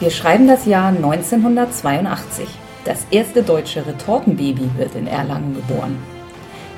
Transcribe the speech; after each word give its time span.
Wir 0.00 0.10
schreiben 0.10 0.46
das 0.46 0.64
Jahr 0.64 0.88
1982. 0.88 2.46
Das 2.84 3.04
erste 3.10 3.42
deutsche 3.42 3.84
Retortenbaby 3.84 4.70
wird 4.76 4.94
in 4.94 5.08
Erlangen 5.08 5.56
geboren. 5.56 5.98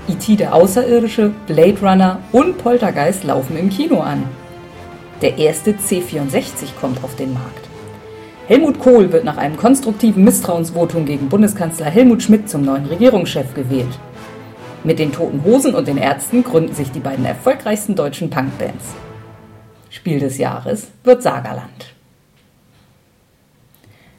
E.T. 0.08 0.36
der 0.36 0.54
Außerirdische, 0.54 1.30
Blade 1.46 1.78
Runner 1.82 2.20
und 2.32 2.56
Poltergeist 2.56 3.24
laufen 3.24 3.58
im 3.58 3.68
Kino 3.68 4.00
an. 4.00 4.24
Der 5.20 5.36
erste 5.36 5.72
C64 5.72 6.74
kommt 6.80 7.04
auf 7.04 7.14
den 7.14 7.34
Markt. 7.34 7.68
Helmut 8.48 8.80
Kohl 8.80 9.12
wird 9.12 9.24
nach 9.24 9.36
einem 9.36 9.58
konstruktiven 9.58 10.24
Misstrauensvotum 10.24 11.04
gegen 11.04 11.28
Bundeskanzler 11.28 11.86
Helmut 11.86 12.22
Schmidt 12.22 12.48
zum 12.48 12.62
neuen 12.62 12.86
Regierungschef 12.86 13.52
gewählt. 13.52 13.98
Mit 14.82 14.98
den 14.98 15.12
Toten 15.12 15.44
Hosen 15.44 15.74
und 15.74 15.86
den 15.86 15.98
Ärzten 15.98 16.42
gründen 16.42 16.74
sich 16.74 16.90
die 16.90 17.00
beiden 17.00 17.26
erfolgreichsten 17.26 17.94
deutschen 17.94 18.30
Punkbands. 18.30 18.94
Spiel 19.90 20.20
des 20.20 20.38
Jahres 20.38 20.88
wird 21.04 21.22
Sagerland. 21.22 21.99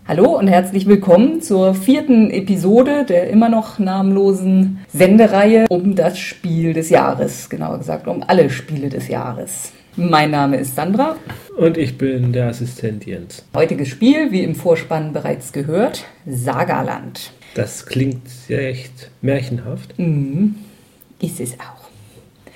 Hallo 0.08 0.36
und 0.36 0.48
herzlich 0.48 0.88
willkommen 0.88 1.42
zur 1.44 1.76
vierten 1.76 2.32
Episode 2.32 3.06
der 3.08 3.30
immer 3.30 3.50
noch 3.50 3.78
namenlosen 3.78 4.80
Sendereihe 4.92 5.68
um 5.70 5.96
das 5.96 6.18
Spiel 6.18 6.74
des 6.74 6.90
Jahres, 6.90 7.50
genauer 7.52 7.78
gesagt 7.78 8.08
um 8.08 8.24
alle 8.26 8.50
Spiele 8.50 8.90
des 8.90 9.10
Jahres. 9.10 9.72
Mein 9.96 10.32
Name 10.32 10.58
ist 10.58 10.76
Sandra. 10.76 11.18
Und 11.56 11.78
ich 11.78 12.00
bin 12.00 12.34
der 12.34 12.48
Assistent 12.48 13.06
Jens. 13.06 13.46
Heutiges 13.54 13.90
Spiel, 13.90 14.32
wie 14.32 14.44
im 14.44 14.56
Vorspann 14.56 15.14
bereits 15.14 15.54
gehört, 15.54 16.06
Sagerland. 16.26 17.32
Das 17.54 17.86
klingt 17.86 18.28
sehr 18.28 18.70
echt 18.70 19.12
märchenhaft. 19.22 19.98
Mhm. 20.00 20.56
Ist 21.22 21.40
es 21.40 21.54
auch. 21.60 21.82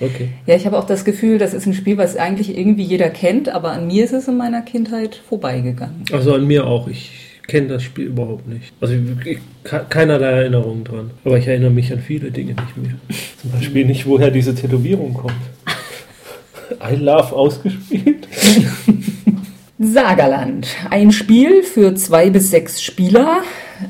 Okay. 0.00 0.30
Ja, 0.46 0.56
ich 0.56 0.66
habe 0.66 0.76
auch 0.76 0.86
das 0.86 1.04
Gefühl, 1.04 1.38
das 1.38 1.54
ist 1.54 1.64
ein 1.66 1.74
Spiel, 1.74 1.96
was 1.96 2.16
eigentlich 2.16 2.58
irgendwie 2.58 2.82
jeder 2.82 3.08
kennt, 3.08 3.48
aber 3.48 3.70
an 3.70 3.86
mir 3.86 4.04
ist 4.04 4.12
es 4.12 4.26
in 4.26 4.36
meiner 4.36 4.62
Kindheit 4.62 5.14
vorbeigegangen. 5.14 6.04
Also 6.12 6.34
an 6.34 6.46
mir 6.46 6.66
auch. 6.66 6.88
Ich 6.88 7.25
kenne 7.46 7.68
das 7.68 7.82
Spiel 7.82 8.06
überhaupt 8.06 8.48
nicht. 8.48 8.72
Also 8.80 8.94
ich, 9.24 9.38
keinerlei 9.64 10.30
Erinnerung 10.30 10.84
dran. 10.84 11.10
Aber 11.24 11.38
ich 11.38 11.46
erinnere 11.46 11.70
mich 11.70 11.92
an 11.92 12.00
viele 12.00 12.30
Dinge 12.30 12.54
nicht 12.54 12.76
mehr. 12.76 12.94
Zum 13.40 13.50
Beispiel 13.52 13.84
nicht, 13.84 14.06
woher 14.06 14.30
diese 14.30 14.54
Tätowierung 14.54 15.14
kommt. 15.14 15.34
I 16.82 16.96
Love 16.96 17.34
ausgespielt. 17.34 18.26
Sagerland. 19.78 20.68
Ein 20.90 21.12
Spiel 21.12 21.62
für 21.62 21.94
zwei 21.94 22.30
bis 22.30 22.50
sechs 22.50 22.82
Spieler 22.82 23.42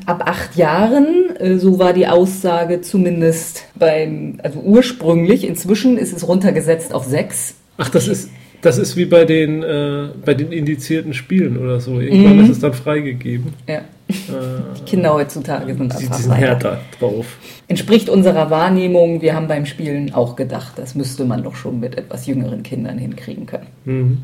ab 0.05 0.23
acht 0.25 0.55
Jahren. 0.55 1.35
Äh, 1.39 1.57
so 1.57 1.79
war 1.79 1.93
die 1.93 2.07
Aussage 2.07 2.81
zumindest 2.81 3.65
beim, 3.75 4.39
also 4.43 4.59
ursprünglich. 4.59 5.47
Inzwischen 5.47 5.97
ist 5.97 6.13
es 6.13 6.27
runtergesetzt 6.27 6.93
auf 6.93 7.05
sechs. 7.05 7.55
Ach, 7.77 7.89
das 7.89 8.07
ist, 8.07 8.29
das 8.61 8.77
ist 8.77 8.97
wie 8.97 9.05
bei 9.05 9.25
den, 9.25 9.63
äh, 9.63 10.07
bei 10.25 10.33
den 10.33 10.51
indizierten 10.51 11.13
Spielen 11.13 11.57
oder 11.57 11.79
so. 11.79 11.99
Irgendwann 11.99 12.37
mhm. 12.37 12.43
ist 12.43 12.49
es 12.49 12.59
dann 12.59 12.73
freigegeben. 12.73 13.53
Ja. 13.67 13.81
Äh, 14.09 14.85
Kinder 14.85 15.13
heutzutage 15.13 15.73
sind 15.73 15.91
einfach 15.93 16.17
die 16.17 16.23
sind 16.23 16.33
härter 16.33 16.79
drauf. 16.99 17.37
Entspricht 17.67 18.09
unserer 18.09 18.49
Wahrnehmung. 18.49 19.21
Wir 19.21 19.35
haben 19.35 19.47
beim 19.47 19.65
Spielen 19.65 20.13
auch 20.13 20.35
gedacht, 20.35 20.73
das 20.77 20.95
müsste 20.95 21.25
man 21.25 21.43
doch 21.43 21.55
schon 21.55 21.79
mit 21.79 21.97
etwas 21.97 22.25
jüngeren 22.25 22.63
Kindern 22.63 22.97
hinkriegen 22.97 23.45
können. 23.45 23.67
Mhm. 23.85 24.17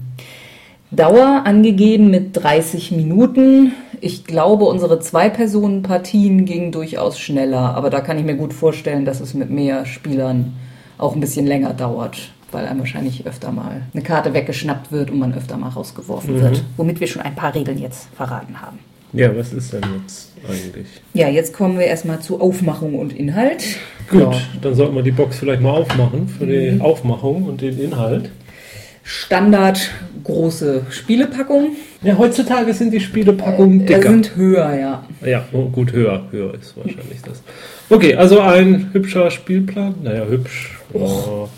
Dauer 0.92 1.42
angegeben 1.46 2.12
mit 2.12 2.38
30 2.38 2.92
Minuten. 2.92 3.74
Ich 4.00 4.26
glaube, 4.26 4.66
unsere 4.66 5.00
Zwei-Personen-Partien 5.00 6.46
gingen 6.46 6.72
durchaus 6.72 7.20
schneller, 7.20 7.76
aber 7.76 7.90
da 7.90 8.00
kann 8.00 8.20
ich 8.20 8.26
mir 8.26 8.36
gut 8.36 8.54
vorstellen, 8.54 9.04
dass 9.04 9.20
es 9.20 9.34
mit 9.34 9.50
mehr 9.50 9.86
Spielern 9.86 10.54
auch 10.98 11.16
ein 11.16 11.20
bisschen 11.20 11.48
länger 11.48 11.74
dauert 11.74 12.32
weil 12.54 12.66
einem 12.66 12.80
wahrscheinlich 12.80 13.26
öfter 13.26 13.52
mal 13.52 13.82
eine 13.94 14.04
Karte 14.04 14.34
weggeschnappt 14.34 14.92
wird 14.92 15.10
und 15.10 15.20
man 15.20 15.34
öfter 15.34 15.58
mal 15.58 15.70
rausgeworfen 15.70 16.36
mhm. 16.36 16.42
wird. 16.42 16.64
Womit 16.78 17.00
wir 17.00 17.08
schon 17.08 17.22
ein 17.22 17.36
paar 17.36 17.54
Regeln 17.54 17.78
jetzt 17.78 18.08
verraten 18.16 18.62
haben. 18.62 18.80
Ja, 19.14 19.36
was 19.36 19.54
ist 19.54 19.74
denn 19.74 19.84
jetzt 20.02 20.32
eigentlich? 20.48 20.88
Ja, 21.14 21.30
jetzt 21.30 21.54
kommen 21.54 21.78
wir 21.78 21.86
erstmal 21.86 22.20
zu 22.20 22.42
Aufmachung 22.42 22.96
und 22.96 23.14
Inhalt. 23.14 23.64
Gut, 24.10 24.22
ja. 24.22 24.32
dann 24.62 24.74
sollten 24.74 24.96
wir 24.96 25.04
die 25.04 25.12
Box 25.12 25.38
vielleicht 25.38 25.62
mal 25.62 25.72
aufmachen 25.72 26.28
für 26.28 26.48
die 26.48 26.72
mhm. 26.72 26.82
Aufmachung 26.82 27.44
und 27.44 27.62
den 27.62 27.80
Inhalt. 27.80 28.32
Standard 29.04 29.92
große 30.24 30.86
Spielepackung. 30.90 31.76
Ja, 32.02 32.18
heutzutage 32.18 32.74
sind 32.74 32.92
die 32.92 33.02
Spielepackungen 33.02 33.82
äh, 33.82 33.86
dicker. 33.86 34.10
sind 34.10 34.36
höher, 34.36 34.74
ja. 34.74 35.04
Ja, 35.24 35.46
oh, 35.52 35.66
gut, 35.66 35.92
höher. 35.92 36.26
Höher 36.32 36.54
ist 36.56 36.76
wahrscheinlich 36.78 37.22
das. 37.22 37.44
Okay, 37.90 38.16
also 38.16 38.40
ein 38.40 38.90
hübscher 38.94 39.30
Spielplan. 39.30 39.96
Naja, 40.02 40.26
hübsch. 40.26 40.80
Oh 40.94 41.50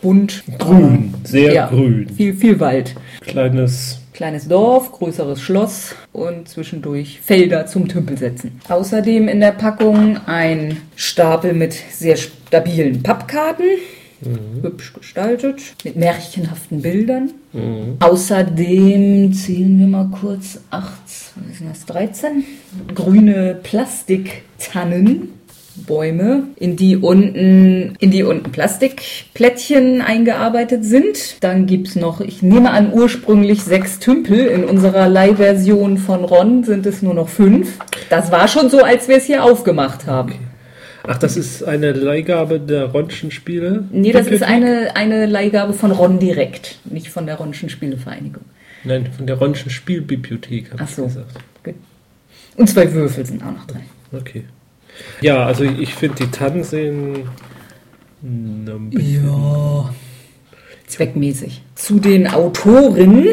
bunt. 0.00 0.42
Grün, 0.58 1.14
sehr 1.24 1.52
ja, 1.52 1.66
grün. 1.66 2.08
Viel, 2.16 2.34
viel 2.34 2.60
Wald. 2.60 2.94
Kleines. 3.20 4.00
Kleines 4.12 4.48
Dorf, 4.48 4.90
größeres 4.90 5.40
Schloss 5.40 5.94
und 6.12 6.48
zwischendurch 6.48 7.20
Felder 7.22 7.66
zum 7.66 7.86
Tümpelsetzen. 7.86 8.60
Außerdem 8.68 9.28
in 9.28 9.38
der 9.38 9.52
Packung 9.52 10.18
ein 10.26 10.78
Stapel 10.96 11.52
mit 11.52 11.74
sehr 11.92 12.16
stabilen 12.16 13.02
Pappkarten. 13.02 13.66
Mhm. 14.20 14.62
Hübsch 14.62 14.94
gestaltet, 14.94 15.60
mit 15.84 15.94
märchenhaften 15.94 16.82
Bildern. 16.82 17.30
Mhm. 17.52 17.98
Außerdem 18.00 19.32
zählen 19.32 19.78
wir 19.78 19.86
mal 19.86 20.08
kurz 20.10 20.58
8, 20.70 20.88
was 21.36 21.60
ist 21.60 21.62
das, 21.70 21.86
13 21.86 22.42
grüne 22.96 23.56
Plastiktannen 23.62 25.37
Bäume, 25.84 26.44
in 26.56 26.76
die 26.76 26.96
unten, 26.96 27.94
in 27.98 28.10
die 28.10 28.22
unten 28.22 28.52
Plastikplättchen 28.52 30.00
eingearbeitet 30.00 30.84
sind. 30.84 31.42
Dann 31.42 31.66
gibt 31.66 31.88
es 31.88 31.96
noch, 31.96 32.20
ich 32.20 32.42
nehme 32.42 32.70
an, 32.70 32.92
ursprünglich 32.92 33.62
sechs 33.62 33.98
Tümpel. 33.98 34.46
In 34.46 34.64
unserer 34.64 35.08
Leihversion 35.08 35.98
von 35.98 36.24
Ron 36.24 36.64
sind 36.64 36.86
es 36.86 37.02
nur 37.02 37.14
noch 37.14 37.28
fünf. 37.28 37.78
Das 38.10 38.30
war 38.30 38.48
schon 38.48 38.70
so, 38.70 38.82
als 38.82 39.08
wir 39.08 39.16
es 39.16 39.24
hier 39.24 39.44
aufgemacht 39.44 40.06
haben. 40.06 40.30
Okay. 40.30 40.40
Ach, 41.10 41.16
das 41.16 41.38
ist 41.38 41.62
eine 41.62 41.92
Leihgabe 41.92 42.60
der 42.60 42.84
Ronschen 42.84 43.30
Spiele? 43.30 43.84
Nee, 43.90 44.12
das 44.12 44.26
ist 44.26 44.42
eine, 44.42 44.94
eine 44.94 45.24
Leihgabe 45.24 45.72
von 45.72 45.90
Ron 45.90 46.18
direkt, 46.18 46.80
nicht 46.84 47.08
von 47.08 47.24
der 47.24 47.36
Ronschen 47.36 47.70
Spielevereinigung. 47.70 48.44
Nein, 48.84 49.08
von 49.16 49.26
der 49.26 49.36
Ronschen 49.36 49.70
Spielbibliothek, 49.70 50.72
habe 50.72 50.84
ich 50.84 50.90
so. 50.90 51.04
gesagt. 51.04 51.32
Gut. 51.64 51.74
Und 52.56 52.68
zwei 52.68 52.92
Würfel 52.92 53.24
sind 53.24 53.42
auch 53.42 53.52
noch 53.52 53.66
drin. 53.66 53.82
Okay. 54.12 54.44
Ja, 55.20 55.44
also 55.44 55.64
ich 55.64 55.94
finde 55.94 56.24
die 56.24 56.30
Tannen 56.30 56.64
sehen 56.64 57.28
ein 58.22 58.90
bisschen 58.90 59.24
ja. 59.24 59.90
zweckmäßig. 60.86 61.62
Zu 61.74 62.00
den 62.00 62.26
Autoren 62.26 63.28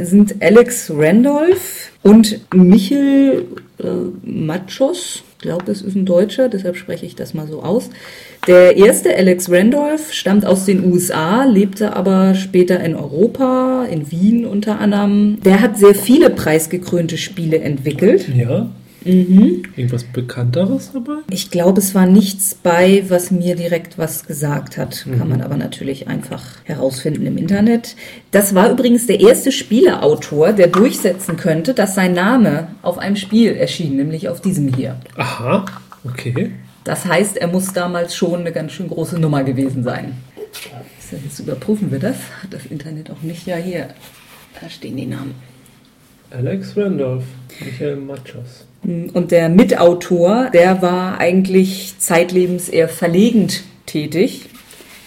sind 0.00 0.36
Alex 0.40 0.90
Randolph 0.94 1.90
und 2.02 2.40
Michel 2.54 3.46
äh, 3.78 3.86
Machos. 4.22 5.22
Ich 5.36 5.38
glaube, 5.38 5.64
das 5.66 5.82
ist 5.82 5.94
ein 5.94 6.06
Deutscher, 6.06 6.48
deshalb 6.48 6.76
spreche 6.76 7.04
ich 7.04 7.16
das 7.16 7.34
mal 7.34 7.46
so 7.46 7.62
aus. 7.62 7.90
Der 8.46 8.76
erste, 8.76 9.14
Alex 9.14 9.50
Randolph, 9.50 10.12
stammt 10.12 10.46
aus 10.46 10.64
den 10.64 10.90
USA, 10.90 11.44
lebte 11.44 11.94
aber 11.94 12.34
später 12.34 12.80
in 12.80 12.94
Europa, 12.94 13.86
in 13.90 14.10
Wien 14.10 14.46
unter 14.46 14.80
anderem. 14.80 15.38
Der 15.44 15.60
hat 15.60 15.76
sehr 15.76 15.94
viele 15.94 16.30
preisgekrönte 16.30 17.18
Spiele 17.18 17.58
entwickelt. 17.58 18.28
Ja. 18.34 18.70
Mhm. 19.04 19.62
Irgendwas 19.76 20.04
Bekannteres 20.04 20.92
dabei? 20.92 21.18
Ich 21.30 21.50
glaube, 21.50 21.80
es 21.80 21.94
war 21.94 22.06
nichts 22.06 22.54
bei, 22.54 23.04
was 23.08 23.30
mir 23.30 23.54
direkt 23.54 23.98
was 23.98 24.26
gesagt 24.26 24.76
hat. 24.76 25.04
Mhm. 25.06 25.18
Kann 25.18 25.28
man 25.28 25.42
aber 25.42 25.56
natürlich 25.56 26.08
einfach 26.08 26.42
herausfinden 26.64 27.26
im 27.26 27.36
Internet. 27.36 27.96
Das 28.30 28.54
war 28.54 28.70
übrigens 28.70 29.06
der 29.06 29.20
erste 29.20 29.52
Spieleautor, 29.52 30.52
der 30.52 30.68
durchsetzen 30.68 31.36
könnte, 31.36 31.74
dass 31.74 31.94
sein 31.94 32.14
Name 32.14 32.68
auf 32.82 32.98
einem 32.98 33.16
Spiel 33.16 33.52
erschien, 33.52 33.96
nämlich 33.96 34.28
auf 34.28 34.40
diesem 34.40 34.72
hier. 34.74 34.96
Aha, 35.16 35.64
okay. 36.04 36.52
Das 36.84 37.06
heißt, 37.06 37.36
er 37.38 37.48
muss 37.48 37.72
damals 37.72 38.14
schon 38.14 38.40
eine 38.40 38.52
ganz 38.52 38.72
schön 38.72 38.88
große 38.88 39.18
Nummer 39.18 39.42
gewesen 39.42 39.82
sein. 39.82 40.14
Jetzt 41.10 41.38
überprüfen 41.38 41.90
wir 41.90 41.98
das. 41.98 42.16
Hat 42.42 42.52
das 42.52 42.66
Internet 42.66 43.10
auch 43.10 43.22
nicht? 43.22 43.46
Ja, 43.46 43.56
hier. 43.56 43.88
Da 44.60 44.68
stehen 44.68 44.96
die 44.96 45.06
Namen. 45.06 45.34
Alex 46.30 46.76
Randolph, 46.76 47.24
Michael 47.60 47.96
Machos. 47.96 48.66
Und 48.84 49.30
der 49.30 49.48
Mitautor, 49.48 50.50
der 50.52 50.82
war 50.82 51.18
eigentlich 51.18 51.94
zeitlebens 51.98 52.68
eher 52.68 52.88
verlegend 52.88 53.62
tätig. 53.86 54.46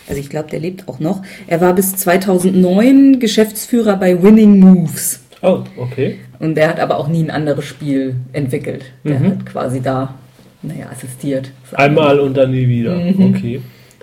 Also 0.08 0.20
ich 0.20 0.30
glaube, 0.30 0.50
der 0.50 0.60
lebt 0.60 0.88
auch 0.88 1.00
noch. 1.00 1.22
Er 1.48 1.62
war 1.62 1.74
bis 1.74 1.96
2009 1.96 3.20
Geschäftsführer 3.20 3.98
bei 3.98 4.22
Winning 4.24 4.60
Moves. 4.60 5.22
Oh, 5.42 5.64
okay. 5.78 6.18
Und 6.40 6.56
der 6.56 6.70
hat 6.70 6.80
aber 6.80 6.98
auch 6.98 7.08
nie 7.08 7.24
ein 7.24 7.32
anderes 7.32 7.66
Spiel 7.66 8.16
entwickelt. 8.34 8.86
Der 9.04 9.20
mhm. 9.20 9.26
hat 9.26 9.46
quasi 9.46 9.82
da, 9.82 10.16
naja, 10.62 10.88
assistiert. 10.92 11.52
Einmal 11.74 12.20
und 12.20 12.36
dann 12.36 12.52
nie 12.52 12.68
wieder. 12.68 12.96
Mhm. 12.96 13.36
Okay. 13.36 13.62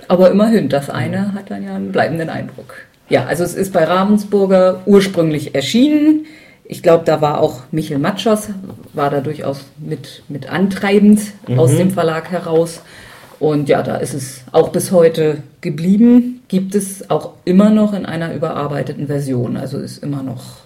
Aber 0.08 0.30
immerhin, 0.30 0.68
das 0.68 0.90
eine 0.90 1.32
hat 1.32 1.50
dann 1.50 1.64
ja 1.64 1.74
einen 1.74 1.90
bleibenden 1.90 2.28
Eindruck. 2.28 2.74
Ja, 3.08 3.24
also 3.26 3.44
es 3.44 3.54
ist 3.54 3.72
bei 3.72 3.84
Ravensburger 3.84 4.82
ursprünglich 4.86 5.54
erschienen. 5.54 6.26
Ich 6.66 6.82
glaube, 6.82 7.05
da 7.05 7.20
war 7.20 7.40
auch 7.40 7.62
Michel 7.72 7.99
Matschos, 7.99 8.49
war 8.94 9.11
da 9.11 9.20
durchaus 9.20 9.64
mit, 9.78 10.22
mit 10.28 10.49
antreibend 10.49 11.20
mhm. 11.46 11.58
aus 11.58 11.76
dem 11.76 11.90
Verlag 11.90 12.31
heraus. 12.31 12.81
Und 13.38 13.69
ja, 13.69 13.82
da 13.82 13.96
ist 13.96 14.14
es 14.14 14.43
auch 14.52 14.70
bis 14.70 14.90
heute 14.90 15.43
geblieben. 15.61 16.43
Gibt 16.49 16.75
es 16.75 17.11
auch 17.11 17.32
immer 17.44 17.70
noch 17.70 17.93
in 17.93 18.06
einer 18.06 18.32
überarbeiteten 18.34 19.08
Version. 19.08 19.56
Also 19.56 19.78
ist 19.78 20.02
immer 20.02 20.22
noch 20.22 20.64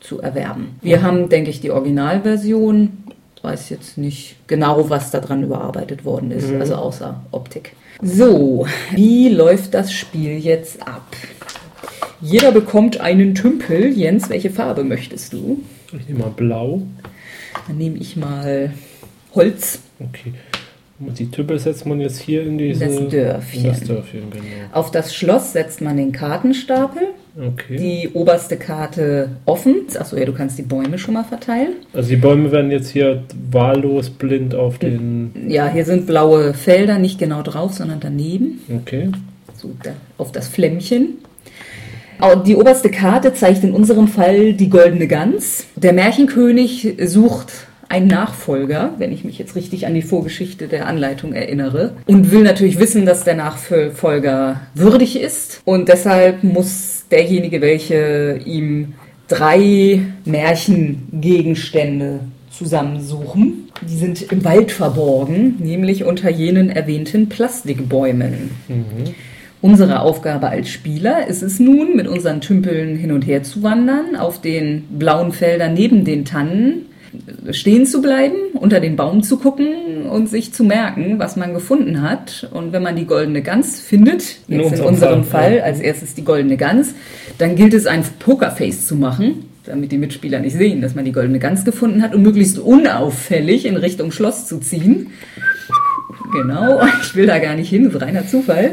zu 0.00 0.20
erwerben. 0.20 0.78
Wir 0.80 1.02
haben, 1.02 1.28
denke 1.28 1.50
ich, 1.50 1.60
die 1.60 1.70
Originalversion. 1.70 3.04
Ich 3.36 3.44
weiß 3.44 3.68
jetzt 3.68 3.98
nicht 3.98 4.36
genau, 4.46 4.88
was 4.88 5.10
daran 5.10 5.42
überarbeitet 5.42 6.04
worden 6.04 6.30
ist, 6.30 6.50
Mhm. 6.50 6.60
also 6.60 6.76
außer 6.76 7.20
Optik. 7.30 7.74
So, 8.02 8.66
wie 8.92 9.28
läuft 9.28 9.74
das 9.74 9.92
Spiel 9.92 10.38
jetzt 10.38 10.86
ab? 10.86 11.02
Jeder 12.24 12.52
bekommt 12.52 13.00
einen 13.00 13.34
Tümpel. 13.34 13.92
Jens, 13.92 14.30
welche 14.30 14.48
Farbe 14.48 14.82
möchtest 14.82 15.34
du? 15.34 15.60
Ich 15.92 16.08
nehme 16.08 16.20
mal 16.20 16.32
blau. 16.34 16.80
Dann 17.68 17.76
nehme 17.76 17.98
ich 17.98 18.16
mal 18.16 18.72
Holz. 19.34 19.80
Okay. 20.00 20.32
Und 21.00 21.18
die 21.18 21.30
Tüppel 21.30 21.58
setzt 21.58 21.84
man 21.84 22.00
jetzt 22.00 22.18
hier 22.18 22.44
in 22.44 22.56
diese... 22.56 22.86
Das 22.86 23.08
Dörfchen. 23.08 23.64
Das 23.64 23.80
Dörfchen, 23.80 24.30
genau. 24.30 24.44
Auf 24.72 24.90
das 24.90 25.14
Schloss 25.14 25.52
setzt 25.52 25.82
man 25.82 25.98
den 25.98 26.12
Kartenstapel. 26.12 27.08
Okay. 27.36 27.76
Die 27.76 28.10
oberste 28.14 28.56
Karte 28.56 29.30
offen. 29.44 29.82
Achso, 29.98 30.16
ja, 30.16 30.24
du 30.24 30.32
kannst 30.32 30.56
die 30.56 30.62
Bäume 30.62 30.96
schon 30.96 31.14
mal 31.14 31.24
verteilen. 31.24 31.74
also 31.92 32.08
die 32.08 32.16
Bäume 32.16 32.50
werden 32.52 32.70
jetzt 32.70 32.88
hier 32.88 33.24
wahllos 33.50 34.08
blind 34.08 34.54
auf 34.54 34.78
den... 34.78 35.32
Ja, 35.48 35.68
hier 35.68 35.84
sind 35.84 36.06
blaue 36.06 36.54
Felder, 36.54 36.98
nicht 36.98 37.18
genau 37.18 37.42
drauf, 37.42 37.74
sondern 37.74 38.00
daneben. 38.00 38.60
Okay. 38.74 39.10
So, 39.56 39.72
da, 39.82 39.90
auf 40.16 40.32
das 40.32 40.48
Flämmchen. 40.48 41.18
Die 42.46 42.56
oberste 42.56 42.90
Karte 42.90 43.34
zeigt 43.34 43.64
in 43.64 43.72
unserem 43.72 44.08
Fall 44.08 44.54
die 44.54 44.70
goldene 44.70 45.06
Gans. 45.06 45.66
Der 45.76 45.92
Märchenkönig 45.92 46.96
sucht 47.04 47.52
einen 47.88 48.08
Nachfolger, 48.08 48.94
wenn 48.98 49.12
ich 49.12 49.24
mich 49.24 49.38
jetzt 49.38 49.56
richtig 49.56 49.86
an 49.86 49.94
die 49.94 50.02
Vorgeschichte 50.02 50.66
der 50.66 50.86
Anleitung 50.86 51.34
erinnere, 51.34 51.92
und 52.06 52.30
will 52.30 52.42
natürlich 52.42 52.78
wissen, 52.78 53.04
dass 53.04 53.24
der 53.24 53.34
Nachfolger 53.34 54.62
würdig 54.74 55.20
ist. 55.20 55.60
Und 55.64 55.88
deshalb 55.88 56.42
muss 56.44 57.04
derjenige, 57.10 57.60
welche 57.60 58.40
ihm 58.44 58.94
drei 59.28 60.00
Märchengegenstände 60.24 62.20
zusammensuchen. 62.50 63.68
Die 63.82 63.96
sind 63.96 64.32
im 64.32 64.44
Wald 64.44 64.72
verborgen, 64.72 65.56
nämlich 65.58 66.04
unter 66.04 66.30
jenen 66.30 66.70
erwähnten 66.70 67.28
Plastikbäumen. 67.28 68.50
Unsere 69.64 70.00
Aufgabe 70.00 70.50
als 70.50 70.68
Spieler 70.68 71.26
ist 71.26 71.42
es 71.42 71.58
nun, 71.58 71.96
mit 71.96 72.06
unseren 72.06 72.42
Tümpeln 72.42 72.96
hin 72.96 73.12
und 73.12 73.22
her 73.22 73.44
zu 73.44 73.62
wandern, 73.62 74.14
auf 74.14 74.38
den 74.42 74.82
blauen 74.98 75.32
Feldern 75.32 75.72
neben 75.72 76.04
den 76.04 76.26
Tannen 76.26 76.84
stehen 77.50 77.86
zu 77.86 78.02
bleiben, 78.02 78.36
unter 78.52 78.78
den 78.78 78.94
Baum 78.96 79.22
zu 79.22 79.38
gucken 79.38 80.04
und 80.10 80.28
sich 80.28 80.52
zu 80.52 80.64
merken, 80.64 81.18
was 81.18 81.36
man 81.36 81.54
gefunden 81.54 82.02
hat. 82.02 82.46
Und 82.52 82.74
wenn 82.74 82.82
man 82.82 82.94
die 82.94 83.06
goldene 83.06 83.40
Gans 83.40 83.80
findet, 83.80 84.36
In 84.48 84.60
jetzt 84.60 84.66
in 84.66 84.70
unserem 84.72 84.86
unserem 84.88 85.24
Fall, 85.24 85.40
Fall, 85.40 85.56
ja. 85.56 85.62
als 85.62 85.80
erstes 85.80 86.14
die 86.14 86.24
goldene 86.24 86.58
Gans, 86.58 86.94
dann 87.38 87.56
gilt 87.56 87.72
es, 87.72 87.86
ein 87.86 88.04
Pokerface 88.18 88.86
zu 88.86 88.96
machen, 88.96 89.46
damit 89.64 89.92
die 89.92 89.98
Mitspieler 89.98 90.40
nicht 90.40 90.56
sehen, 90.58 90.82
dass 90.82 90.94
man 90.94 91.06
die 91.06 91.12
goldene 91.12 91.38
Gans 91.38 91.64
gefunden 91.64 92.02
hat 92.02 92.14
und 92.14 92.20
möglichst 92.20 92.58
unauffällig 92.58 93.64
in 93.64 93.76
Richtung 93.76 94.12
Schloss 94.12 94.46
zu 94.46 94.58
ziehen. 94.58 95.06
Genau, 96.34 96.82
ich 97.02 97.16
will 97.16 97.24
da 97.24 97.38
gar 97.38 97.54
nicht 97.54 97.70
hin, 97.70 97.84
das 97.84 97.94
ist 97.94 98.02
reiner 98.02 98.28
Zufall. 98.28 98.72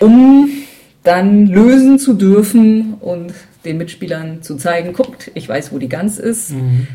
Um 0.00 0.50
dann 1.02 1.46
lösen 1.46 1.98
zu 1.98 2.14
dürfen 2.14 2.94
und 3.00 3.32
den 3.64 3.78
Mitspielern 3.78 4.42
zu 4.42 4.56
zeigen, 4.56 4.92
guckt, 4.92 5.30
ich 5.34 5.48
weiß, 5.48 5.72
wo 5.72 5.78
die 5.78 5.88
Gans 5.88 6.18
ist. 6.18 6.52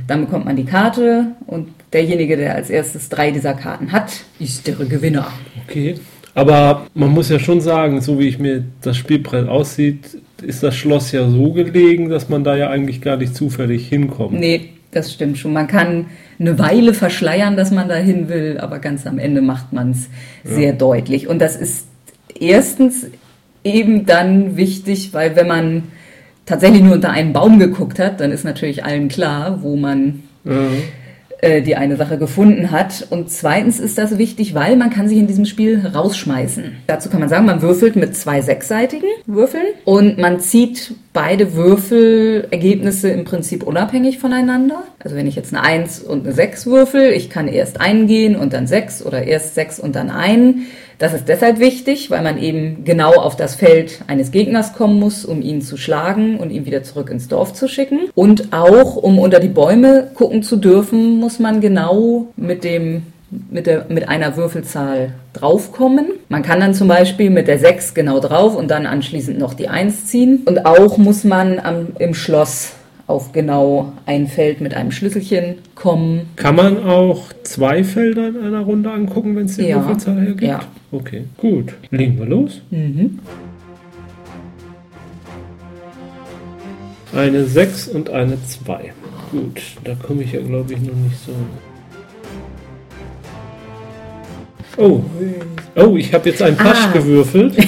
Dann 0.07 0.21
bekommt 0.21 0.45
man 0.45 0.55
die 0.55 0.65
Karte 0.65 1.27
und 1.45 1.69
derjenige, 1.91 2.37
der 2.37 2.55
als 2.55 2.69
erstes 2.69 3.09
drei 3.09 3.31
dieser 3.31 3.53
Karten 3.53 3.91
hat, 3.91 4.11
ist 4.39 4.67
der 4.67 4.75
Gewinner. 4.75 5.27
Okay. 5.67 5.95
Aber 6.35 6.87
man 6.93 7.11
muss 7.11 7.29
ja 7.29 7.37
schon 7.37 7.61
sagen, 7.61 8.01
so 8.01 8.19
wie 8.19 8.27
ich 8.27 8.39
mir 8.39 8.63
das 8.81 8.97
Spielbrett 8.97 9.47
aussieht, 9.47 10.17
ist 10.41 10.63
das 10.63 10.75
Schloss 10.75 11.11
ja 11.11 11.29
so 11.29 11.51
gelegen, 11.51 12.09
dass 12.09 12.29
man 12.29 12.43
da 12.43 12.55
ja 12.55 12.69
eigentlich 12.69 13.01
gar 13.01 13.17
nicht 13.17 13.35
zufällig 13.35 13.87
hinkommt. 13.87 14.33
Nee, 14.39 14.69
das 14.91 15.13
stimmt 15.13 15.37
schon. 15.37 15.53
Man 15.53 15.67
kann 15.67 16.07
eine 16.39 16.57
Weile 16.57 16.93
verschleiern, 16.93 17.55
dass 17.55 17.71
man 17.71 17.87
dahin 17.87 18.29
will, 18.29 18.57
aber 18.59 18.79
ganz 18.79 19.05
am 19.05 19.19
Ende 19.19 19.41
macht 19.41 19.73
man 19.73 19.91
es 19.91 20.09
sehr 20.43 20.73
deutlich. 20.73 21.27
Und 21.27 21.39
das 21.39 21.55
ist 21.55 21.87
erstens 22.39 23.07
eben 23.63 24.05
dann 24.05 24.57
wichtig, 24.57 25.13
weil 25.13 25.35
wenn 25.35 25.47
man 25.47 25.83
tatsächlich 26.45 26.81
nur 26.81 26.93
unter 26.93 27.11
einen 27.11 27.31
Baum 27.33 27.59
geguckt 27.59 27.99
hat, 27.99 28.19
dann 28.19 28.31
ist 28.31 28.43
natürlich 28.43 28.83
allen 28.83 29.07
klar, 29.07 29.59
wo 29.61 29.75
man 29.75 30.23
Ja. 30.43 30.67
äh, 31.41 31.61
die 31.61 31.75
eine 31.77 31.95
Sache 31.95 32.17
gefunden 32.17 32.71
hat. 32.71 33.07
Und 33.09 33.29
zweitens 33.29 33.79
ist 33.79 33.97
das 33.97 34.17
wichtig, 34.17 34.53
weil 34.53 34.75
man 34.75 34.89
kann 34.89 35.07
sich 35.07 35.17
in 35.17 35.27
diesem 35.27 35.45
Spiel 35.45 35.85
rausschmeißen. 35.93 36.63
Dazu 36.87 37.09
kann 37.09 37.19
man 37.21 37.29
sagen, 37.29 37.45
man 37.45 37.61
würfelt 37.61 37.95
mit 37.95 38.15
zwei 38.15 38.41
sechsseitigen 38.41 39.07
Würfeln 39.25 39.65
und 39.85 40.17
man 40.17 40.39
zieht 40.41 40.95
beide 41.13 41.53
Würfelergebnisse 41.53 43.09
im 43.09 43.23
Prinzip 43.23 43.63
unabhängig 43.63 44.17
voneinander. 44.17 44.83
Also 44.99 45.15
wenn 45.15 45.27
ich 45.27 45.35
jetzt 45.35 45.53
eine 45.53 45.63
1 45.63 45.99
und 45.99 46.25
eine 46.25 46.33
6 46.33 46.65
würfel, 46.65 47.11
ich 47.11 47.29
kann 47.29 47.47
erst 47.47 47.79
eingehen 47.79 48.35
und 48.35 48.51
dann 48.53 48.67
6 48.67 49.05
oder 49.05 49.23
erst 49.23 49.55
6 49.55 49.79
und 49.79 49.95
dann 49.95 50.09
ein. 50.09 50.63
Das 50.97 51.13
ist 51.13 51.27
deshalb 51.27 51.59
wichtig, 51.59 52.09
weil 52.11 52.21
man 52.21 52.37
eben 52.37 52.83
genau 52.85 53.13
auf 53.13 53.35
das 53.35 53.55
Feld 53.55 54.01
eines 54.07 54.31
Gegners 54.31 54.73
kommen 54.73 54.99
muss, 54.99 55.25
um 55.25 55.41
ihn 55.41 55.61
zu 55.61 55.77
schlagen 55.77 56.37
und 56.37 56.49
ihn 56.49 56.65
wieder 56.65 56.83
zurück 56.83 57.09
ins 57.09 57.27
Dorf 57.27 57.53
zu 57.53 57.67
schicken. 57.67 57.99
Und 58.15 58.53
auch, 58.53 58.95
um 58.95 59.19
unter 59.19 59.39
die 59.39 59.49
Bäume 59.49 60.11
gucken 60.13 60.43
zu 60.43 60.55
dürfen, 60.55 61.19
muss 61.19 61.39
man 61.39 61.61
genau 61.61 62.27
mit 62.35 62.63
dem 62.63 63.03
mit, 63.49 63.67
der, 63.67 63.85
mit 63.89 64.07
einer 64.09 64.37
Würfelzahl 64.37 65.13
draufkommen. 65.33 66.05
Man 66.29 66.43
kann 66.43 66.59
dann 66.59 66.73
zum 66.73 66.87
Beispiel 66.87 67.29
mit 67.29 67.47
der 67.47 67.59
6 67.59 67.93
genau 67.93 68.19
drauf 68.19 68.55
und 68.55 68.69
dann 68.69 68.85
anschließend 68.85 69.37
noch 69.39 69.53
die 69.53 69.67
1 69.69 70.05
ziehen. 70.07 70.41
Und 70.45 70.65
auch 70.65 70.97
muss 70.97 71.23
man 71.23 71.59
am, 71.59 71.87
im 71.99 72.13
Schloss 72.13 72.73
auf 73.07 73.31
genau 73.33 73.91
ein 74.05 74.27
Feld 74.27 74.61
mit 74.61 74.73
einem 74.73 74.91
Schlüsselchen 74.91 75.55
kommen. 75.75 76.29
Kann 76.35 76.55
man 76.55 76.83
auch 76.83 77.33
zwei 77.43 77.83
Felder 77.83 78.29
in 78.29 78.37
einer 78.39 78.61
Runde 78.61 78.91
angucken, 78.91 79.35
wenn 79.35 79.45
es 79.45 79.57
die 79.57 79.63
Ja. 79.67 79.75
Würfelzahl 79.75 80.21
hergibt? 80.21 80.41
Ja. 80.43 80.61
Okay, 80.91 81.25
gut. 81.37 81.73
Legen 81.91 82.17
wir 82.17 82.25
los. 82.25 82.61
Mhm. 82.69 83.19
Eine 87.15 87.45
6 87.45 87.89
und 87.89 88.09
eine 88.09 88.37
2. 88.43 88.93
Gut, 89.31 89.61
da 89.83 89.95
komme 89.95 90.23
ich 90.23 90.31
ja, 90.31 90.41
glaube 90.41 90.73
ich, 90.73 90.79
noch 90.79 90.95
nicht 90.95 91.17
so. 91.25 91.31
Oh, 94.77 95.01
oh 95.75 95.95
ich 95.97 96.13
habe 96.13 96.29
jetzt 96.29 96.41
einen 96.41 96.57
Pasch 96.57 96.87
Ah. 96.89 96.91
gewürfelt. 96.91 97.55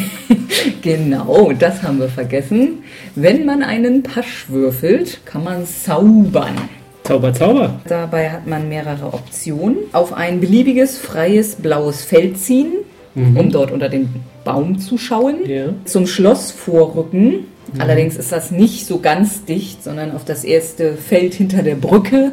Genau, 0.82 1.52
das 1.58 1.82
haben 1.84 2.00
wir 2.00 2.08
vergessen. 2.10 2.84
Wenn 3.16 3.46
man 3.46 3.62
einen 3.64 4.04
Pasch 4.04 4.46
würfelt, 4.50 5.20
kann 5.26 5.44
man 5.44 5.66
zaubern. 5.66 6.56
Zauber, 7.04 7.34
Zauber. 7.34 7.80
Dabei 7.88 8.30
hat 8.32 8.48
man 8.48 8.68
mehrere 8.70 9.08
Optionen. 9.14 9.78
Auf 9.94 10.14
ein 10.14 10.40
beliebiges 10.40 10.98
freies 10.98 11.56
blaues 11.56 12.04
Feld 12.04 12.38
ziehen, 12.40 12.74
um 13.16 13.52
dort 13.52 13.72
unter 13.72 13.90
den 13.90 14.10
Baum 14.44 14.80
zu 14.80 14.98
schauen. 14.98 15.38
Ja. 15.48 15.66
Zum 15.86 16.06
Schloss 16.08 16.52
vorrücken. 16.52 17.46
Allerdings 17.80 18.16
ist 18.16 18.32
das 18.32 18.52
nicht 18.52 18.86
so 18.86 19.00
ganz 19.00 19.44
dicht, 19.46 19.84
sondern 19.84 20.12
auf 20.16 20.24
das 20.26 20.44
erste 20.44 20.94
Feld 20.94 21.34
hinter 21.34 21.62
der 21.64 21.76
Brücke. 21.76 22.32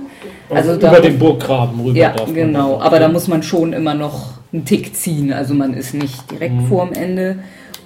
Also 0.50 0.76
da 0.76 0.90
über 0.92 1.00
den 1.00 1.18
Burggraben 1.18 1.80
rüber 1.80 1.98
ja, 1.98 2.14
genau. 2.32 2.80
Aber 2.80 2.98
da 2.98 3.08
muss 3.08 3.28
man 3.28 3.42
schon 3.42 3.72
immer 3.72 3.94
noch 3.94 4.41
einen 4.52 4.64
Tick 4.64 4.94
ziehen. 4.94 5.32
Also 5.32 5.54
man 5.54 5.74
ist 5.74 5.94
nicht 5.94 6.30
direkt 6.30 6.62
vorm 6.68 6.92
Ende. 6.92 7.38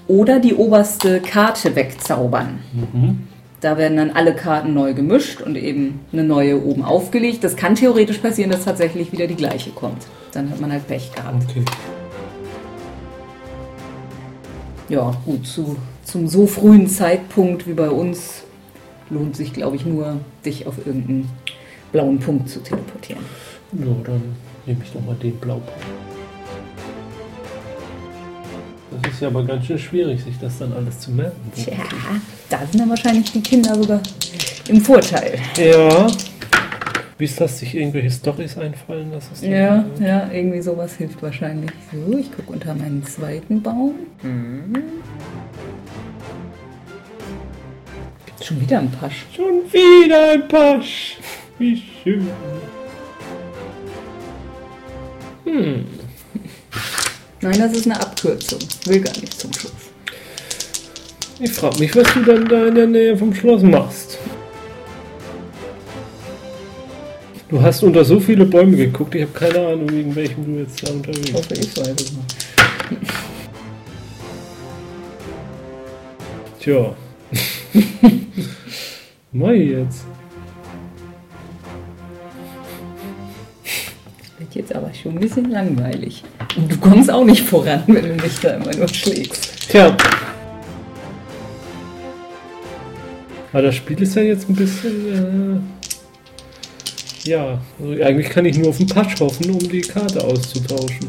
Oder 0.09 0.39
die 0.39 0.55
oberste 0.55 1.21
Karte 1.21 1.75
wegzaubern. 1.75 2.61
Da 3.61 3.77
werden 3.79 3.97
dann 3.97 4.11
alle 4.11 4.35
Karten 4.35 4.75
neu 4.75 4.95
gemischt 4.95 5.41
und 5.41 5.57
eben 5.57 6.01
eine 6.13 6.23
neue 6.23 6.63
oben 6.63 6.85
aufgelegt. 6.85 7.43
Das 7.43 7.57
kann 7.57 7.75
theoretisch 7.75 8.19
passieren, 8.19 8.51
dass 8.51 8.65
tatsächlich 8.65 9.11
wieder 9.13 9.27
die 9.27 9.35
gleiche 9.35 9.71
kommt. 9.71 10.07
Dann 10.33 10.51
hat 10.51 10.61
man 10.61 10.71
halt 10.71 10.87
Pech 10.87 11.11
gehabt. 11.13 11.45
Okay. 11.51 11.65
Ja, 14.89 15.13
gut, 15.25 15.47
zu, 15.47 15.77
zum 16.05 16.29
so 16.29 16.47
frühen 16.47 16.87
Zeitpunkt 16.89 17.67
wie 17.67 17.73
bei 17.73 17.91
uns 17.91 18.45
lohnt 19.11 19.35
sich, 19.35 19.53
glaube 19.53 19.75
ich, 19.75 19.85
nur, 19.85 20.19
dich 20.45 20.67
auf 20.67 20.79
irgendeinen 20.87 21.29
blauen 21.91 22.19
Punkt 22.21 22.49
zu 22.49 22.61
teleportieren. 22.61 23.23
Ja, 23.73 23.87
dann 24.05 24.23
nehme 24.67 24.81
ich 24.85 24.93
doch 24.93 25.05
mal 25.05 25.17
den 25.17 25.37
Blaupunkt. 25.37 26.06
Das 29.03 29.13
ist 29.13 29.21
ja 29.21 29.29
aber 29.29 29.45
ganz 29.45 29.67
schön 29.67 29.79
schwierig, 29.79 30.23
sich 30.23 30.39
das 30.39 30.59
dann 30.59 30.73
alles 30.73 31.01
zu 31.01 31.11
merken. 31.11 31.53
Tja, 31.55 31.75
da 32.49 32.61
sind 32.67 32.81
dann 32.81 32.91
wahrscheinlich 32.91 33.31
die 33.33 33.41
Kinder 33.41 33.75
sogar 33.75 34.01
im 34.69 34.81
Vorteil. 34.81 35.39
Ja. 35.57 36.07
Wie 37.19 37.25
ist 37.25 37.41
das, 37.41 37.61
sich 37.61 37.75
irgendwelche 37.75 38.11
Storys 38.11 38.59
einfallen 38.59 39.11
lassen? 39.11 39.31
Das 39.31 39.43
Ja, 39.43 39.87
ja, 39.99 40.31
irgendwie 40.31 40.61
sowas 40.61 40.97
hilft 40.97 41.23
wahrscheinlich. 41.23 41.71
So, 41.91 42.19
ich 42.19 42.31
gucke 42.31 42.53
unter 42.53 42.75
meinen 42.75 43.03
zweiten 43.07 43.63
Baum. 43.63 43.95
Gibt's 48.27 48.45
schon 48.45 48.61
wieder 48.61 48.81
einen 48.81 48.91
Pasch. 48.91 49.25
Schon 49.35 49.63
wieder 49.73 50.33
ein 50.33 50.47
Pasch. 50.47 51.17
Wie 51.59 51.83
schön. 52.03 52.29
Hm. 55.45 55.87
Nein, 57.47 57.61
das 57.61 57.75
ist 57.75 57.87
eine 57.87 58.01
Abkürzung. 58.01 58.59
Will 58.87 59.01
gar 59.01 59.17
nicht 59.21 59.41
zum 59.41 59.53
Schluss. 59.53 59.73
Ich 61.39 61.53
frage 61.53 61.79
mich, 61.79 61.95
was 61.95 62.13
du 62.13 62.25
dann 62.25 62.49
da 62.49 62.67
in 62.67 62.75
der 62.75 62.89
Nähe 62.89 63.17
vom 63.17 63.33
Schloss 63.33 63.63
machst. 63.63 64.19
Du 67.49 67.63
hast 67.63 67.85
unter 67.85 68.05
so 68.05 68.19
viele 68.19 68.45
Bäume 68.47 68.77
geguckt, 68.77 69.15
ich 69.15 69.23
habe 69.23 69.33
keine 69.33 69.65
Ahnung, 69.65 69.89
wegen 69.93 70.13
welchem 70.17 70.45
du 70.45 70.59
jetzt 70.61 70.83
da 70.83 70.91
unterwegs 70.93 71.29
Ich 71.29 71.35
bist. 71.35 71.45
hoffe, 71.45 71.55
ich 71.55 71.77
weiß 71.77 71.95
es 72.03 72.13
noch. 72.15 72.25
Tja. 76.59 76.97
Mai 79.33 79.55
jetzt. 79.55 80.05
Wird 84.37 84.53
jetzt 84.53 84.75
aber 84.75 84.93
schon 84.93 85.13
ein 85.13 85.21
bisschen 85.21 85.49
langweilig. 85.49 86.25
Und 86.57 86.73
du 86.73 86.77
kommst 86.79 87.11
auch 87.11 87.25
nicht 87.25 87.43
voran, 87.43 87.83
wenn 87.87 88.17
du 88.17 88.23
mich 88.23 88.39
da 88.41 88.55
immer 88.55 88.75
nur 88.75 88.89
schlägst. 88.89 89.69
Tja. 89.69 89.95
Aber 93.53 93.63
das 93.63 93.75
Spiel 93.75 94.01
ist 94.03 94.15
ja 94.15 94.23
jetzt 94.23 94.49
ein 94.49 94.57
bisschen. 94.57 95.63
Äh, 97.25 97.29
ja, 97.29 97.59
also 97.81 98.03
eigentlich 98.03 98.31
kann 98.31 98.45
ich 98.45 98.57
nur 98.57 98.69
auf 98.69 98.79
den 98.79 98.87
Patch 98.87 99.21
hoffen, 99.21 99.51
um 99.51 99.59
die 99.59 99.81
Karte 99.81 100.23
auszutauschen. 100.23 101.09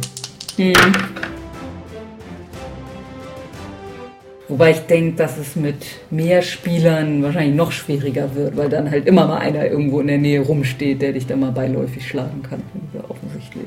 Wobei 4.48 4.72
ich 4.72 4.80
denke, 4.80 5.18
dass 5.18 5.38
es 5.38 5.56
mit 5.56 5.86
mehr 6.10 6.42
Spielern 6.42 7.22
wahrscheinlich 7.22 7.56
noch 7.56 7.72
schwieriger 7.72 8.34
wird, 8.34 8.56
weil 8.56 8.70
dann 8.70 8.89
halt 8.89 9.06
immer 9.06 9.27
mal 9.27 9.39
einer 9.39 9.68
irgendwo 9.68 10.00
in 10.00 10.08
der 10.08 10.18
Nähe 10.18 10.39
rumsteht, 10.39 11.01
der 11.01 11.13
dich 11.13 11.27
dann 11.27 11.42
mal 11.42 11.51
beiläufig 11.51 12.08
schlagen 12.08 12.42
kann, 12.44 12.62
wenn 12.74 12.82
du 12.94 12.98
da 12.98 13.04